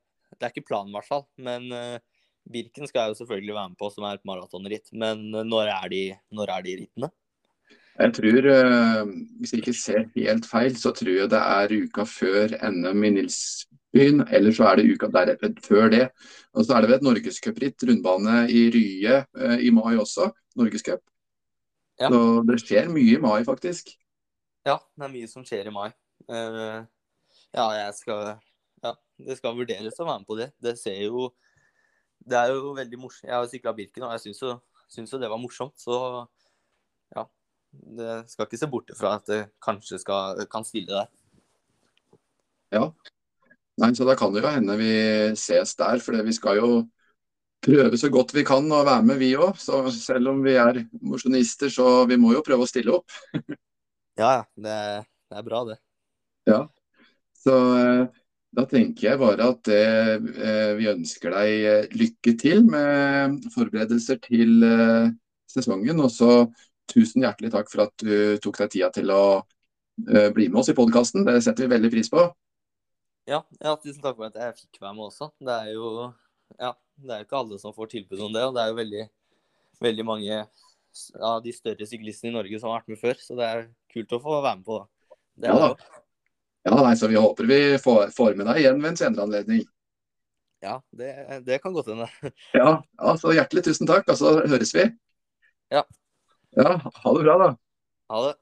[0.41, 1.27] det, er ikke, planen, i hvert fall.
[1.39, 4.89] Men uh, Birken skal jeg jo selvfølgelig være med på, som er et maratonritt.
[4.97, 7.11] Men når er de, når er de rittene?
[8.01, 9.05] Jeg tror, eh,
[9.39, 13.11] Hvis jeg ikke ser helt feil, så tror jeg det er uka før NM i
[13.19, 14.25] Nilsbyen.
[14.33, 16.07] Eller så er det uka deretter før det.
[16.55, 20.31] Og så er det vel et norgescupritt, rundbane i Rye eh, i mai også.
[20.57, 21.03] Norgescup.
[22.01, 22.09] Ja.
[22.09, 23.93] Så det skjer mye i mai, faktisk.
[24.65, 25.91] Ja, det er mye som skjer i mai.
[26.29, 26.85] Uh,
[27.53, 28.39] ja, jeg skal
[29.27, 30.51] det skal vurderes å være med på det.
[30.63, 31.31] Det ser jo
[32.21, 33.25] Det er jo veldig morsomt.
[33.25, 34.57] Jeg har sykla Birken, og jeg syns jo,
[34.93, 35.73] syns jo det var morsomt.
[35.81, 35.95] Så
[37.17, 37.25] ja,
[37.97, 41.09] det skal ikke se bort fra at det kanskje skal, kan stille der.
[42.77, 42.91] Ja.
[43.81, 44.93] Nei, så da kan det jo hende vi
[45.41, 46.03] ses der.
[46.05, 46.71] For vi skal jo
[47.65, 49.57] prøve så godt vi kan å være med, vi òg.
[49.61, 53.17] Så selv om vi er mosjonister, så vi må jo prøve å stille opp.
[54.21, 54.77] ja, det,
[55.31, 55.81] det, er bra, det.
[56.51, 56.65] Ja.
[57.41, 58.20] Så eh,
[58.57, 59.83] da tenker jeg bare at det,
[60.43, 64.65] eh, vi ønsker deg eh, lykke til med forberedelser til
[65.51, 66.03] sesongen.
[66.03, 66.33] Og så
[66.91, 69.23] tusen hjertelig takk for at du tok deg tida til å
[70.01, 71.27] bli med oss i podkasten.
[71.27, 72.25] Det setter vi veldig pris på.
[73.29, 75.31] Ja, ja, tusen takk for at jeg fikk være med også.
[75.39, 76.09] Det er jo
[76.59, 78.45] ja, det er ikke alle som får tilbud om det.
[78.49, 79.05] Og det er jo veldig,
[79.87, 80.41] veldig mange
[81.23, 83.21] av de større syklistene i Norge som har vært med før.
[83.23, 85.53] Så det er kult å få være med på det.
[85.53, 85.75] Ja,
[86.69, 89.63] ja nei, så vi håper vi får, får, med deg igjen ved en senere anledning.
[90.61, 91.13] Ja, det,
[91.47, 92.09] det kan godt hende.
[92.61, 92.75] ja,
[93.17, 94.85] så hjertelig tusen takk, og så høres vi.
[95.73, 95.87] Ja.
[96.59, 97.51] Ja, ha det bra, da.
[98.13, 98.35] Ha det.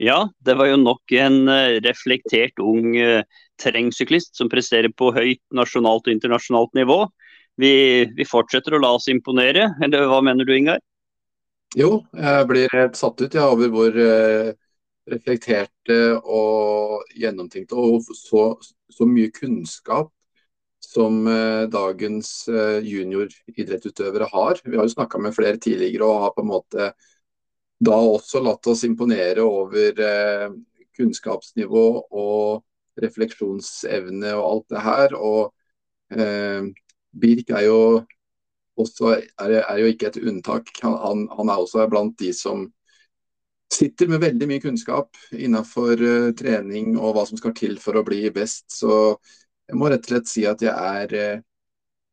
[0.00, 3.20] Ja, det var jo nok en eh, reflektert ung uh,
[3.60, 7.02] terrengsyklist som presterer på høyt nasjonalt og internasjonalt nivå.
[7.60, 7.72] Vi,
[8.16, 10.80] vi, fortsetter å la oss imponere, eller hva mener du Ingar?
[11.76, 14.54] Jo, jeg blir helt satt ut ja, over hvor uh,
[15.10, 18.54] reflekterte og gjennomtenkte, og så,
[18.88, 20.08] så mye kunnskap
[20.80, 24.60] som eh, dagens eh, junioridrettsutøvere har.
[24.64, 26.90] Vi har jo snakka med flere tidligere og har på en måte
[27.80, 30.48] da også latt oss imponere over eh,
[30.98, 35.16] kunnskapsnivå og refleksjonsevne og alt det her.
[35.16, 35.52] Og
[36.12, 36.68] eh,
[37.10, 37.80] Birk er jo
[38.80, 40.68] også er, er, jo ikke et unntak.
[40.84, 42.68] Han, han er også blant de som
[43.70, 48.04] sitter med veldig mye kunnskap innenfor eh, trening og hva som skal til for å
[48.06, 48.66] bli best.
[48.74, 49.16] Så
[49.70, 51.42] jeg må rett og slett si at jeg er uh,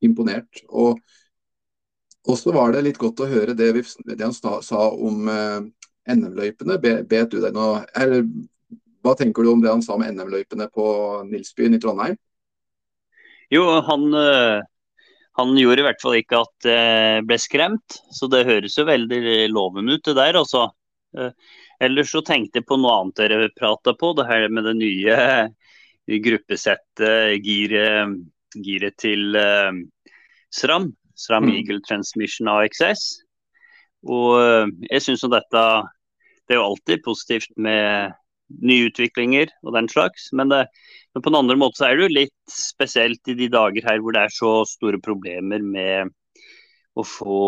[0.06, 0.62] imponert.
[0.70, 1.00] Og
[2.28, 5.60] også var det litt godt å høre det, vi, det han sa, sa om eh,
[6.14, 6.80] NM-løypene.
[6.80, 8.26] Bet du deg noe eller,
[9.06, 10.88] Hva tenker du om det han sa om NM-løypene på
[11.30, 12.18] Nilsbyen i Trondheim?
[13.54, 14.12] Jo, han,
[15.40, 19.46] han gjorde i hvert fall ikke at det ble skremt, så det høres jo veldig
[19.54, 20.40] lovende ut det der.
[20.42, 20.66] altså.
[21.18, 21.32] Eh,
[21.80, 25.18] ellers så tenkte jeg på noe annet dere prata på, det her med det nye
[26.26, 28.18] gruppesettet, giret,
[28.66, 29.38] gire til
[30.50, 30.90] SRAM.
[31.18, 31.56] SRAM mm.
[31.56, 33.08] Eagle Transmission AXS.
[34.08, 35.64] Og uh, jeg syns jo dette
[36.48, 38.14] Det er jo alltid positivt med
[38.64, 40.30] nye utviklinger og den slags.
[40.32, 40.64] Men, det,
[41.14, 44.00] men, på den andre måten så er det jo litt spesielt i de dager her
[44.04, 46.14] hvor det er så store problemer med
[46.98, 47.42] å få,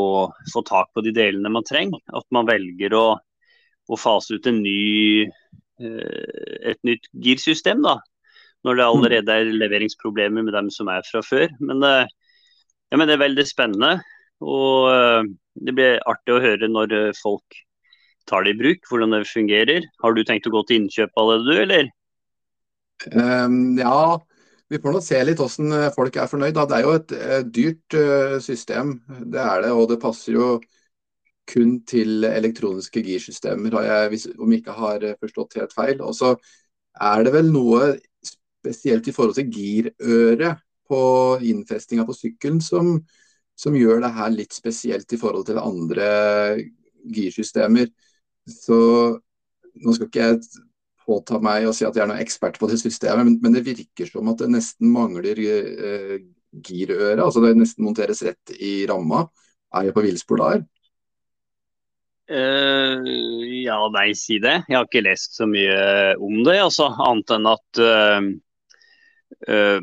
[0.53, 2.01] få tak på de delene man trenger.
[2.13, 3.07] At man velger å,
[3.89, 5.25] å fase ut ny,
[5.81, 7.81] eh, et nytt girsystem.
[7.85, 7.97] da,
[8.67, 11.47] Når det allerede er leveringsproblemer med dem som er fra før.
[11.63, 12.05] Men, eh,
[12.89, 13.99] ja, men det er veldig spennende.
[14.45, 15.29] Og eh,
[15.67, 17.59] det blir artig å høre når folk
[18.29, 19.85] tar det i bruk, hvordan det fungerer.
[20.03, 21.93] Har du tenkt å gå til innkjøp det, du, eller?
[23.15, 24.19] Um, ja,
[24.69, 26.57] vi får nå se litt hvordan eh, folk er fornøyd.
[26.57, 26.67] Da.
[26.69, 27.15] Det er jo et,
[27.49, 27.99] dyrt
[28.45, 28.99] system,
[29.33, 29.73] det er det.
[29.73, 30.51] Og det passer jo
[31.49, 36.01] kun til elektroniske girsystemer, om jeg ikke har eh, forstått helt feil.
[36.05, 36.33] Og så
[36.99, 37.93] er det vel noe
[38.25, 41.01] spesielt i forhold til girøret på
[41.45, 42.95] innfestinga på sykkelen som,
[43.57, 46.09] som gjør det her litt spesielt i forhold til andre
[47.15, 47.91] girsystemer.
[48.49, 48.79] Så
[49.79, 50.65] nå skal ikke jeg
[51.09, 53.65] påta meg å si at jeg er noen ekspert på det systemet, men, men det
[53.65, 56.17] virker som at det nesten mangler uh,
[56.65, 57.21] girøre.
[57.23, 59.25] Altså det nesten monteres rett i ramma.
[59.77, 60.65] Er jeg på villspor der?
[62.29, 63.01] Uh,
[63.63, 64.59] ja, nei, si det.
[64.69, 65.79] Jeg har ikke lest så mye
[66.21, 69.79] om det, altså, annet enn at uh,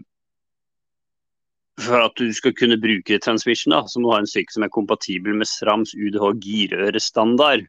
[1.83, 4.65] For at du skal kunne bruke transmission, da, så må du ha en sykkel som
[4.65, 7.67] er kompatibel med Srams UDH girørestandard.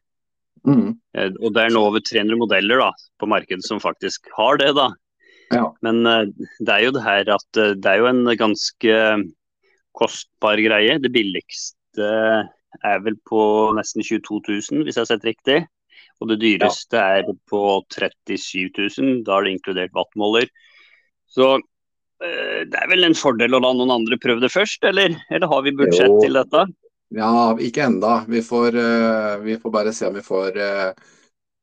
[0.64, 0.96] Mm.
[1.16, 2.88] Eh, og det er nå over 300 modeller da,
[3.20, 4.72] på markedet som faktisk har det.
[4.78, 4.88] da.
[5.54, 5.66] Ja.
[5.84, 6.24] Men uh,
[6.60, 8.96] det er jo det her at uh, det er jo en ganske
[9.96, 10.98] kostbar greie.
[11.02, 12.08] Det billigste
[12.84, 13.40] er vel på
[13.76, 15.62] nesten 22 000, hvis jeg har sett riktig.
[16.18, 17.20] Og det dyreste ja.
[17.20, 17.62] er på
[17.94, 20.48] 37 000, da er det inkludert wattmåler.
[21.28, 21.58] Så
[22.18, 25.14] det er vel en fordel å la noen andre prøve det først, eller?
[25.30, 26.18] Eller har vi budsjett jo.
[26.24, 26.64] til dette?
[27.14, 28.24] Ja, ikke enda.
[28.28, 31.14] Vi får, uh, vi får bare se om vi får uh,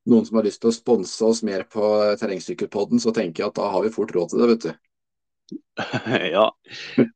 [0.09, 1.85] noen som har lyst til å sponse oss mer på
[2.21, 4.71] terrengsykkelpodden, så tenker jeg at da har vi fort råd til det, vet du.
[6.35, 6.47] ja,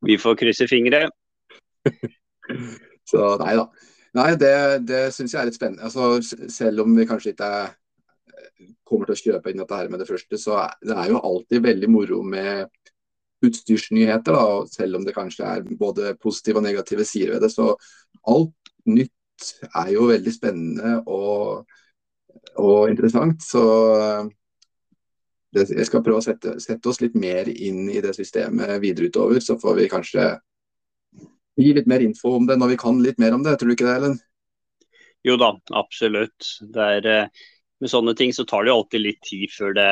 [0.06, 1.08] vi får krysse fingre.
[3.10, 3.70] så nei da.
[4.18, 4.56] Nei, det,
[4.90, 5.86] det syns jeg er litt spennende.
[5.86, 6.18] Altså,
[6.50, 7.76] selv om vi kanskje ikke er,
[8.90, 11.22] kommer til å kjøpe inn dette her med det første, så er det er jo
[11.30, 12.66] alltid veldig moro med
[13.46, 17.52] utstyrsnyheter, da, selv om det kanskje er både positive og negative sider ved det.
[17.54, 17.72] Så
[18.28, 21.70] alt nytt er jo veldig spennende og,
[22.60, 23.44] og interessant.
[23.46, 23.64] Så
[25.56, 29.40] jeg skal prøve å sette, sette, oss litt mer inn i det systemet videre utover.
[29.42, 30.32] Så får vi kanskje
[31.60, 33.56] gi litt mer info om det når vi kan litt mer om det.
[33.60, 34.20] Tror du ikke det, Ellen?
[35.28, 36.52] Jo da, absolutt.
[36.62, 37.48] Det er, eh,
[37.80, 39.90] med sånne ting så tar det jo alltid litt tid før det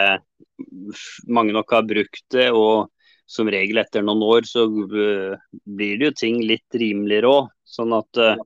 [1.27, 2.51] mange nok har brukt det.
[2.51, 2.91] og
[3.27, 5.35] som regel etter noen år så uh,
[5.67, 7.51] blir det jo ting litt rimeligere òg.
[7.67, 8.39] Sånn at uh,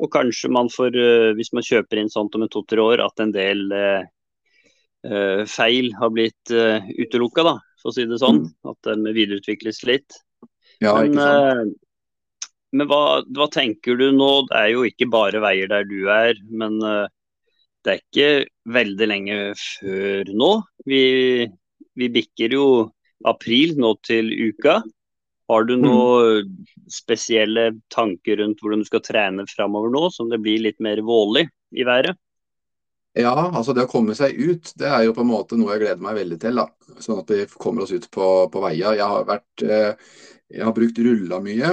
[0.00, 3.20] Og kanskje man får, uh, hvis man kjøper inn sånt om en to-tre år, at
[3.20, 3.68] en del
[5.48, 8.42] feil har blitt uh, utelukka, da, for å si det sånn.
[8.44, 8.68] Mm.
[8.68, 10.18] At de videreutvikles litt.
[10.84, 11.72] Ja, men,
[12.76, 14.28] men hva, hva, tenker du nå?
[14.50, 18.28] Det er jo ikke bare veier der du er, men det er ikke
[18.76, 20.52] veldig lenge før nå.
[20.88, 21.02] Vi,
[21.96, 22.66] vi bikker jo
[23.28, 24.80] april nå til uka.
[25.50, 26.66] Har du noen mm.
[26.92, 31.48] spesielle tanker rundt hvordan du skal trene framover nå, som det blir litt mer vålig
[31.74, 32.18] i været?
[33.18, 35.82] Ja, altså det å komme seg ut, det er jo på en måte noe jeg
[35.82, 36.60] gleder meg veldig til.
[36.60, 36.94] da.
[37.02, 38.94] Sånn at vi kommer oss ut på, på veia.
[38.94, 40.12] Jeg har, vært, eh,
[40.54, 41.72] jeg har brukt rulla mye.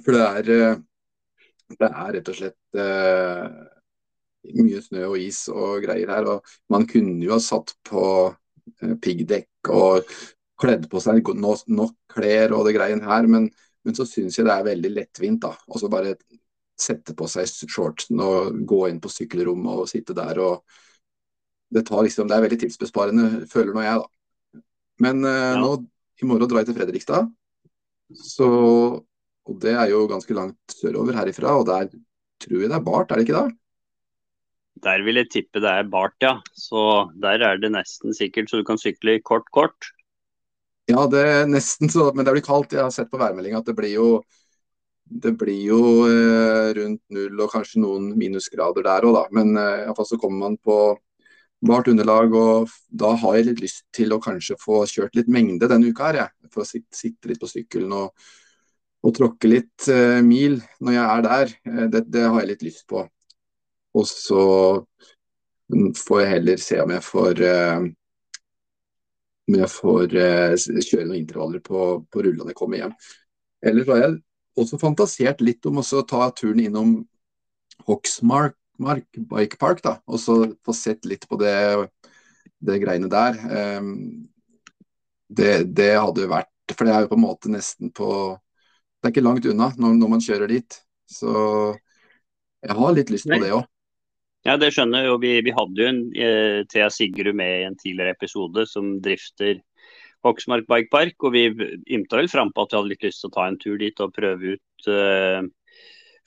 [0.00, 3.44] For det er, eh, det er rett og slett eh,
[4.56, 6.30] mye snø og is og greier her.
[6.32, 8.06] Og man kunne jo ha satt på
[9.04, 10.08] piggdekk og
[10.64, 13.50] kledd på seg nok, nok klær og det greien her, men,
[13.84, 15.42] men så syns jeg det er veldig lettvint.
[15.44, 16.16] da, og så bare
[16.80, 20.80] sette på seg shortsen og gå inn på sykkelrommet og sitte der og
[21.74, 24.60] Det tar liksom, det er veldig tidsbesparende, føler nå jeg, da.
[25.02, 25.58] Men eh, ja.
[25.58, 25.72] nå
[26.22, 27.30] i morgen drar jeg til Fredrikstad.
[28.14, 28.46] Så,
[28.94, 31.88] og det er jo ganske langt sørover herifra, og der
[32.44, 33.56] tror jeg det er bart, er det ikke det?
[34.84, 36.36] Der vil jeg tippe det er bart, ja.
[36.54, 39.90] Så der er det nesten sikkert så du kan sykle kort, kort.
[40.90, 42.74] Ja, det er nesten så, men det blir kaldt.
[42.76, 44.08] Jeg har sett på værmeldinga at det blir jo
[45.04, 49.24] det blir jo eh, rundt null og kanskje noen minusgrader der òg, da.
[49.36, 50.78] Men eh, iallfall så kommer man på
[51.64, 55.68] bart underlag, og da har jeg litt lyst til å kanskje få kjørt litt mengde
[55.70, 56.50] denne uka her, jeg.
[56.52, 58.26] For å sitte, litt på sykkelen og,
[59.04, 61.58] og tråkke litt eh, mil når jeg er der.
[61.70, 63.04] Eh, det, det, har jeg litt lyst på.
[63.94, 64.46] Og så
[66.00, 67.40] får jeg heller se om jeg får
[69.48, 72.94] om jeg får eh, kjøre noen intervaller på, på rulla når jeg kommer hjem.
[73.64, 74.18] Ellers har jeg
[74.60, 76.94] også fantasert litt om å ta turen innom
[77.88, 81.54] Hoksmark Bike Park, da, og så få sett litt på det
[82.64, 83.36] det greiene der.
[83.78, 84.24] Um,
[85.28, 89.12] det, det, hadde vært For det er jo på en måte nesten på Det er
[89.14, 90.78] ikke langt unna når, når man kjører dit.
[91.10, 91.30] Så
[92.64, 93.66] jeg har litt lyst på det òg.
[94.44, 95.20] Ja, det skjønner jeg.
[95.22, 99.62] Vi, vi hadde jo en eh, Thea Sigrud med i en tidligere episode som drifter
[100.24, 101.16] Hoksmark Bikepark.
[101.24, 101.46] Og vi
[101.96, 104.12] ymta vel frampå at vi hadde litt lyst til å ta en tur dit og
[104.16, 105.46] prøve ut eh,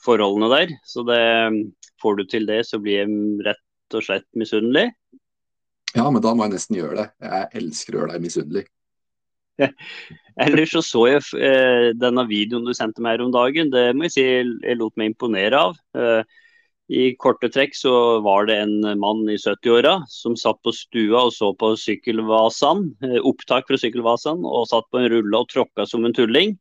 [0.03, 0.73] forholdene der.
[0.89, 1.21] Så det,
[2.01, 4.89] får du til det, så blir jeg rett og slett misunnelig.
[5.95, 7.07] Ja, men da må jeg nesten gjøre det.
[7.21, 8.65] Jeg elsker å gjøre deg misunnelig.
[10.45, 13.71] Ellers så så jeg eh, denne videoen du sendte meg her om dagen.
[13.73, 15.79] Det må jeg si jeg lot meg imponere av.
[15.97, 16.37] Eh,
[16.87, 17.91] I korte trekk så
[18.23, 23.19] var det en mann i 70-åra som satt på stua og så på sykkelvasan, eh,
[23.19, 26.55] opptak fra sykkelvasan, og satt på en rulle og tråkka som en tulling.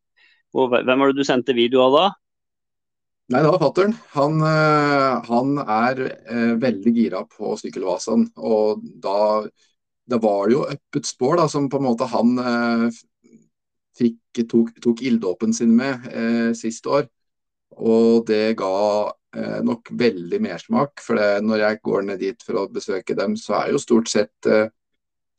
[0.57, 2.07] Og hvem var det du sendte video av da?
[3.31, 3.95] Nei, det var fatter'n.
[4.15, 8.29] Han, eh, han, er eh, veldig gira på sykkelvasaen.
[8.39, 9.19] Og da,
[10.11, 12.35] det var jo Uppet spår da, som på en måte han
[13.97, 17.07] fikk, tok, tok ilddåpen sin med eh, sist år.
[17.77, 18.73] Og det ga
[19.37, 21.03] eh, nok veldig mersmak.
[21.05, 24.11] For det, når jeg går ned dit for å besøke dem, så er jo stort
[24.13, 24.69] sett eh,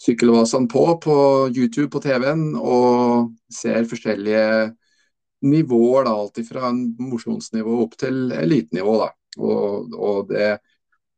[0.04, 1.18] sykkelvasene på på
[1.50, 4.74] YouTube på TV-en og ser forskjellige
[5.48, 8.98] nivåer, da, alt fra mosjonsnivå opp til elitenivå.
[9.04, 9.12] da.
[9.38, 10.58] Og, og det,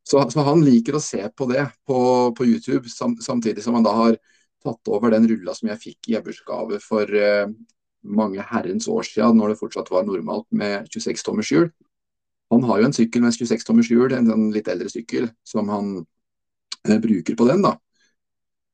[0.04, 2.00] så, så, han liker å se på det på,
[2.36, 4.18] på YouTube, sam, samtidig som han da har
[4.64, 7.48] tatt over den rulla som jeg fikk i bursdagsgave for uh,
[8.04, 11.70] mange herrens år siden, når det fortsatt var normalt med 26 tommers hjul.
[12.50, 15.70] Han har jo en sykkel med 26 tommers hjul, en, en litt eldre sykkel, som
[15.70, 16.00] han
[16.88, 17.62] eh, bruker på den.
[17.66, 17.76] da.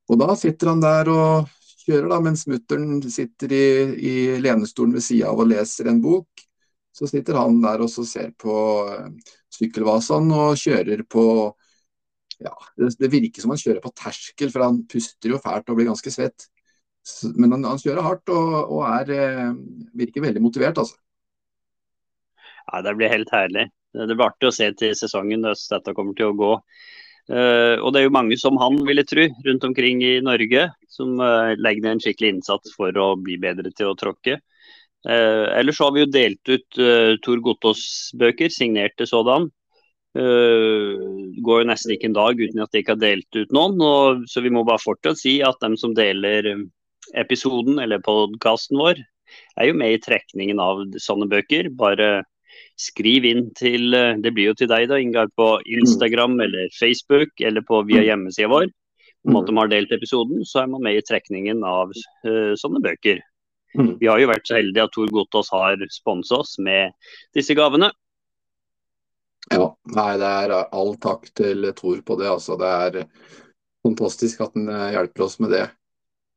[0.06, 1.52] Og da sitter han der og
[1.86, 3.66] kjører, da, mens mutter'n sitter i,
[3.96, 6.46] i, lenestolen ved sida av og leser en bok.
[6.96, 8.56] Så sitter han der og ser på
[8.88, 11.24] uh, sykkelvasaen og kjører på
[12.40, 15.78] ja, det, det, virker som han kjører på terskel, for han puster jo fælt og
[15.78, 16.48] blir ganske svett.
[17.36, 20.98] Men han, han kjører hardt og, og er, uh, virker veldig motivert, altså.
[22.66, 23.68] Ja, Det blir helt herlig.
[23.96, 26.52] Det blir artig å se til sesongen hvordan dette kommer til å gå.
[27.26, 30.68] Uh, og det er jo mange som han, vil jeg tro, rundt omkring i Norge,
[30.90, 34.38] som uh, legger ned en skikkelig innsats for å bli bedre til å tråkke.
[35.06, 36.80] Uh, ellers har vi jo delt ut
[37.22, 39.50] Tor Gottaas-bøker, signerte sådan.
[40.16, 43.82] det går jo nesten ikke en dag uten at de ikke har delt ut noen.
[43.84, 46.48] Og, så vi må bare fortsatt si at dem som deler
[47.14, 49.02] episoden eller podkasten vår,
[49.60, 51.70] er jo med i trekningen av sånne bøker.
[51.76, 52.24] Bare
[52.80, 56.42] skriv inn til eh, Det blir jo til deg, da, Ingar, på Instagram mm.
[56.46, 58.08] eller Facebook eller på via mm.
[58.10, 58.68] hjemmesida vår.
[59.26, 62.78] Om at de har delt episoden, så er man med i trekningen av uh, sånne
[62.84, 63.18] bøker.
[63.74, 63.96] Mm.
[63.98, 66.94] Vi har jo vært så heldige at Tor Gotaas har sponsa oss med
[67.34, 67.90] disse gavene.
[69.50, 72.30] Ja, nei, det er all takk til Tor på det.
[72.30, 72.54] altså.
[72.60, 73.10] Det er
[73.86, 75.66] fantastisk at han eh, hjelper oss med det.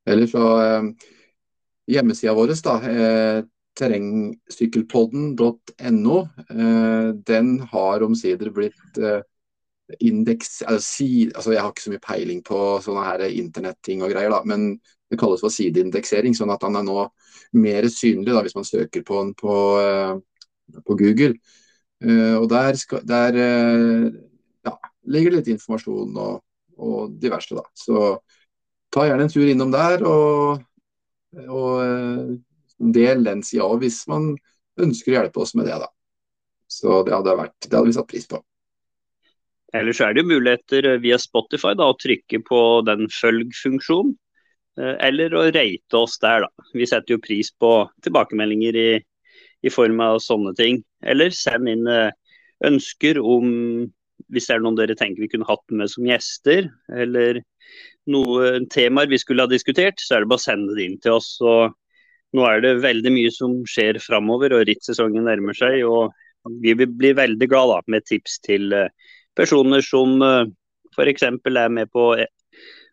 [0.10, 0.84] Ellers så eh,
[1.90, 3.40] Hjemmesida vår, da, eh,
[3.80, 6.18] terrengsykkelpodden.no.
[6.50, 9.00] Eh, den har omsider blitt
[10.06, 11.04] indeks altså,
[11.34, 14.60] altså, Jeg har ikke så mye peiling på sånne her internetting og greier, da, men
[15.10, 16.34] det kalles for sideindeksering.
[16.38, 17.00] Sånn at han er nå
[17.58, 19.54] mer synlig da, hvis man søker på den på,
[20.86, 21.34] på Google.
[22.38, 24.74] og der, skal, der ja,
[25.10, 26.36] ligger det litt informasjon og,
[26.78, 27.66] og diverse, da.
[27.74, 28.22] Så
[28.94, 30.04] ta gjerne en tur innom der.
[30.08, 30.64] og,
[31.48, 32.38] og
[32.80, 34.32] del den sida òg, hvis man
[34.80, 35.80] ønsker å hjelpe oss med det.
[35.82, 35.90] da.
[36.70, 38.40] Så det hadde, vært, det hadde vi satt pris på.
[39.76, 44.16] Ellers er det jo muligheter eh, via Spotify da, å trykke på den følg-funksjonen.
[44.80, 46.70] Eh, eller å rate oss der, da.
[46.74, 47.74] Vi setter jo pris på
[48.06, 48.90] tilbakemeldinger i,
[49.62, 50.82] i form av sånne ting.
[51.06, 52.10] Eller send inn eh,
[52.66, 53.54] ønsker om
[54.30, 57.40] hvis det er noen dere tenker vi kunne hatt med som gjester, eller
[58.10, 61.18] noen temaer vi skulle ha diskutert, så er det bare å sende det inn til
[61.20, 61.36] oss.
[61.42, 61.76] og
[62.36, 65.82] nå er det veldig mye som skjer framover, og rittsesongen nærmer seg.
[65.86, 66.14] og
[66.62, 68.92] Vi vil bli veldig glad da, med tips til eh,
[69.38, 70.52] personer som eh,
[70.94, 71.26] f.eks.
[71.26, 72.20] er med på å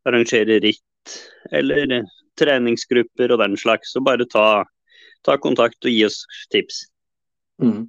[0.06, 1.18] arrangere ritt,
[1.52, 2.00] eller
[2.40, 3.92] treningsgrupper og den slags.
[3.92, 4.64] Så bare ta,
[5.26, 6.22] ta kontakt og gi oss
[6.54, 6.86] tips.
[7.62, 7.86] Mm.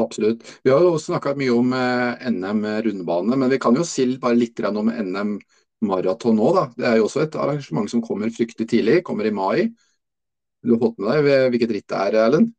[0.00, 0.46] Absolutt.
[0.64, 4.38] Vi har jo snakka mye om eh, NM rundbane, men vi kan jo si bare
[4.38, 5.36] litt om NM
[5.84, 6.50] maraton nå.
[6.56, 6.64] Da.
[6.76, 9.70] Det er jo også et arrangement som kommer fryktelig tidlig, kommer i mai.
[10.60, 12.52] Du har fått med deg hvilket ritt det er, Erlend?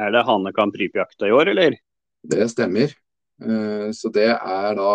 [0.00, 1.76] Er det Hanekamp rypejakta i år, eller?
[2.22, 2.92] Det stemmer.
[3.42, 4.94] Eh, så det er da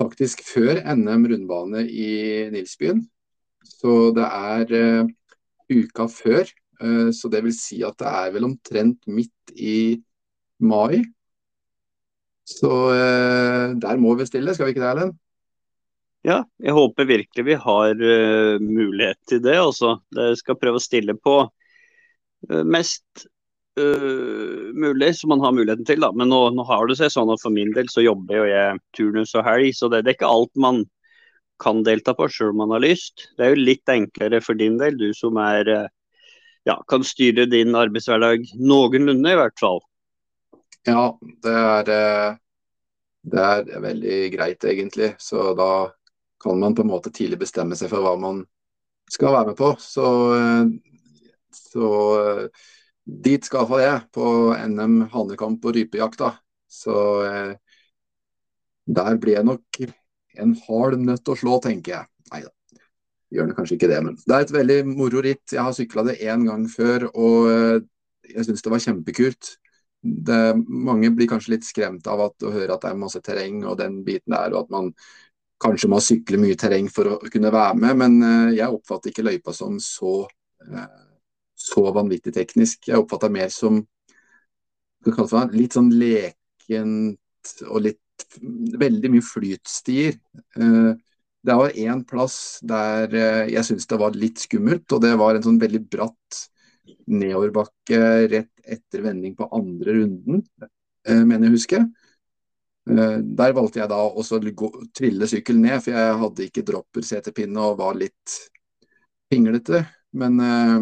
[0.00, 2.10] faktisk før NM rundbane i
[2.54, 3.04] Nilsbyen.
[3.64, 5.10] Så det er uh,
[5.72, 6.48] uka før.
[6.82, 10.02] Uh, så det vil si at det er vel omtrent midt i
[10.60, 11.04] mai.
[12.44, 12.68] Så
[13.80, 15.14] der må vi stille, skal vi ikke det, Erlend?
[16.24, 19.58] Ja, jeg håper virkelig vi har uh, mulighet til det.
[19.60, 19.98] Også.
[20.16, 23.26] Det skal prøve å stille på uh, mest
[23.76, 26.00] uh, mulig som man har muligheten til.
[26.00, 26.08] Da.
[26.16, 28.80] Men nå, nå, har det seg sånn at for min del så jobber jo jeg
[28.96, 30.80] turnus og helg, så det, det, er ikke alt man
[31.60, 33.26] kan delta på sjøl om man har lyst.
[33.36, 35.68] Det er jo litt enklere for din del, du som er
[36.64, 39.82] ja, kan styre din arbeidshverdag noenlunde, i hvert fall.
[40.88, 41.12] Ja,
[41.44, 41.92] det er,
[43.28, 45.12] det er veldig greit, egentlig.
[45.20, 45.68] Så da
[46.44, 48.44] kan man på en måte tidlig bestemme seg for hva man
[49.10, 49.70] skal være med på.
[49.80, 50.06] Så,
[51.56, 51.88] så
[53.04, 54.26] dit skal iallfall jeg, på
[54.74, 56.20] NM hanekamp og rypejakt.
[56.20, 56.34] da.
[56.68, 56.96] Så
[58.84, 59.80] der blir jeg nok
[60.44, 62.10] en hard nøtt å slå, tenker jeg.
[62.32, 62.52] Nei da,
[63.34, 64.00] gjør det kanskje ikke det.
[64.06, 65.44] Men det er et veldig moro ritt.
[65.52, 67.52] Jeg har sykla det én gang før, og
[68.28, 69.54] jeg syns det var kjempekult.
[70.04, 73.62] Det, mange blir kanskje litt skremt av at, å høre at det er masse terreng
[73.64, 74.90] og den biten der, og at man
[75.64, 79.26] kanskje må sykle mye terreng for å kunne være med, men eh, jeg oppfatter ikke
[79.26, 80.24] løypa som så,
[80.68, 81.02] eh,
[81.56, 82.88] så vanvittig teknisk.
[82.90, 83.82] Jeg oppfatter mer som
[85.04, 88.00] litt sånn lekent og litt
[88.78, 90.14] Veldig mye flytstier.
[90.54, 90.92] Eh,
[91.44, 93.10] det var én plass der
[93.50, 96.38] jeg syntes det var litt skummelt, og det var en sånn veldig bratt
[97.10, 97.98] nedoverbakke
[98.30, 100.44] rett etter vending på andre runden,
[101.10, 101.84] mener jeg husker.
[102.84, 107.78] Der valgte jeg da også å trille sykkelen ned, for jeg hadde ikke dropper-setepinne og
[107.80, 108.34] var litt
[109.32, 109.84] pinglete.
[110.14, 110.80] Men, eh,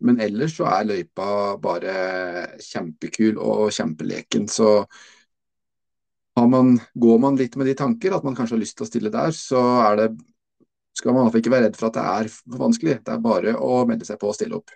[0.00, 1.28] men, ellers så er løypa
[1.62, 1.94] bare
[2.64, 4.48] kjempekul og kjempeleken.
[4.50, 4.72] Så
[6.40, 9.12] man, går man litt med de tanker at man kanskje har lyst til å stille
[9.14, 9.60] der, så
[10.00, 10.08] det,
[10.96, 13.00] skal man ikke være redd for at det er vanskelig.
[13.04, 14.72] Det er bare å melde seg på og stille opp.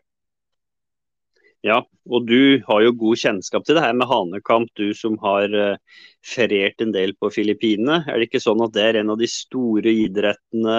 [1.66, 5.50] Ja, og du har jo god kjennskap til det her med hanekamp, du som har
[5.50, 8.04] uh, feriert en del på Filippinene.
[8.06, 10.78] Er det ikke sånn at det er en av de store idrettene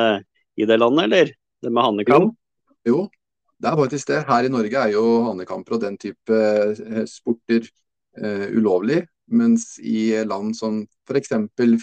[0.56, 1.34] i det landet, eller?
[1.64, 2.32] Det med hanekamp?
[2.88, 3.04] Jo, jo.
[3.60, 4.22] det er faktisk det.
[4.30, 7.68] Her i Norge er jo hanekamper og den type uh, sporter
[8.24, 9.04] uh, ulovlig.
[9.28, 11.34] Mens i land som f.eks.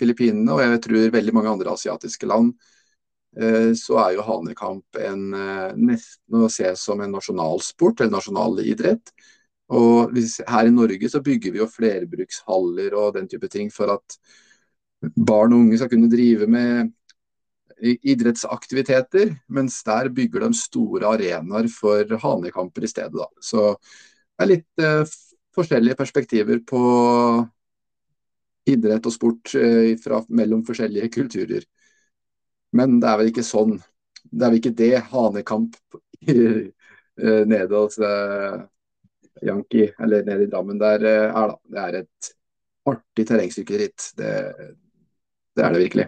[0.01, 2.74] Filippinene, og jeg tror veldig mange andre asiatiske land, Eh,
[3.75, 5.15] så er jo hanekamp eh,
[5.75, 9.15] nesten å se som en nasjonalsport, eller nasjonal idrett.
[9.75, 14.19] Og her i Norge så bygger vi jo flerbrukshaller og den type ting for at
[15.17, 16.93] barn og unge skal kunne drive med
[17.85, 23.17] idrettsaktiviteter, mens der bygger de store arenaer for hanekamper i stedet.
[23.19, 23.27] Da.
[23.43, 25.17] Så det er litt eh,
[25.55, 26.83] forskjellige perspektiver på
[28.71, 31.67] idrett og sport eh, fra, mellom forskjellige kulturer.
[32.75, 33.77] Men det er vel ikke sånn.
[34.25, 35.77] Det er vel ikke det hanekamp
[36.27, 38.65] eh, nede hos uh,
[39.45, 41.59] Yankee, eller nede i Drammen der uh, er, da.
[41.71, 42.31] Det er et
[42.91, 44.09] artig terrengsykkelritt.
[44.19, 44.33] Det,
[45.55, 46.07] det er det virkelig.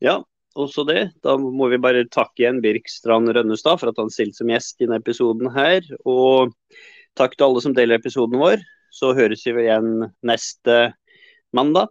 [0.00, 0.20] Ja,
[0.56, 1.10] også det.
[1.26, 4.78] Da må vi bare takke igjen Birk Strand Rønnestad for at han stilte som gjest
[4.78, 5.84] i denne episoden her.
[6.08, 6.54] Og
[7.18, 8.62] takk til alle som deler episoden vår.
[8.94, 10.78] Så høres vi igjen neste
[11.54, 11.90] mandag.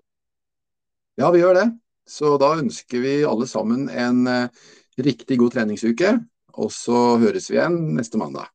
[1.19, 1.67] Ja, vi gjør det.
[2.09, 4.67] Så da ønsker vi alle sammen en eh,
[5.05, 6.15] riktig god treningsuke.
[6.59, 8.49] Og så høres vi igjen neste mandag.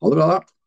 [0.00, 0.59] Ha det bra, da.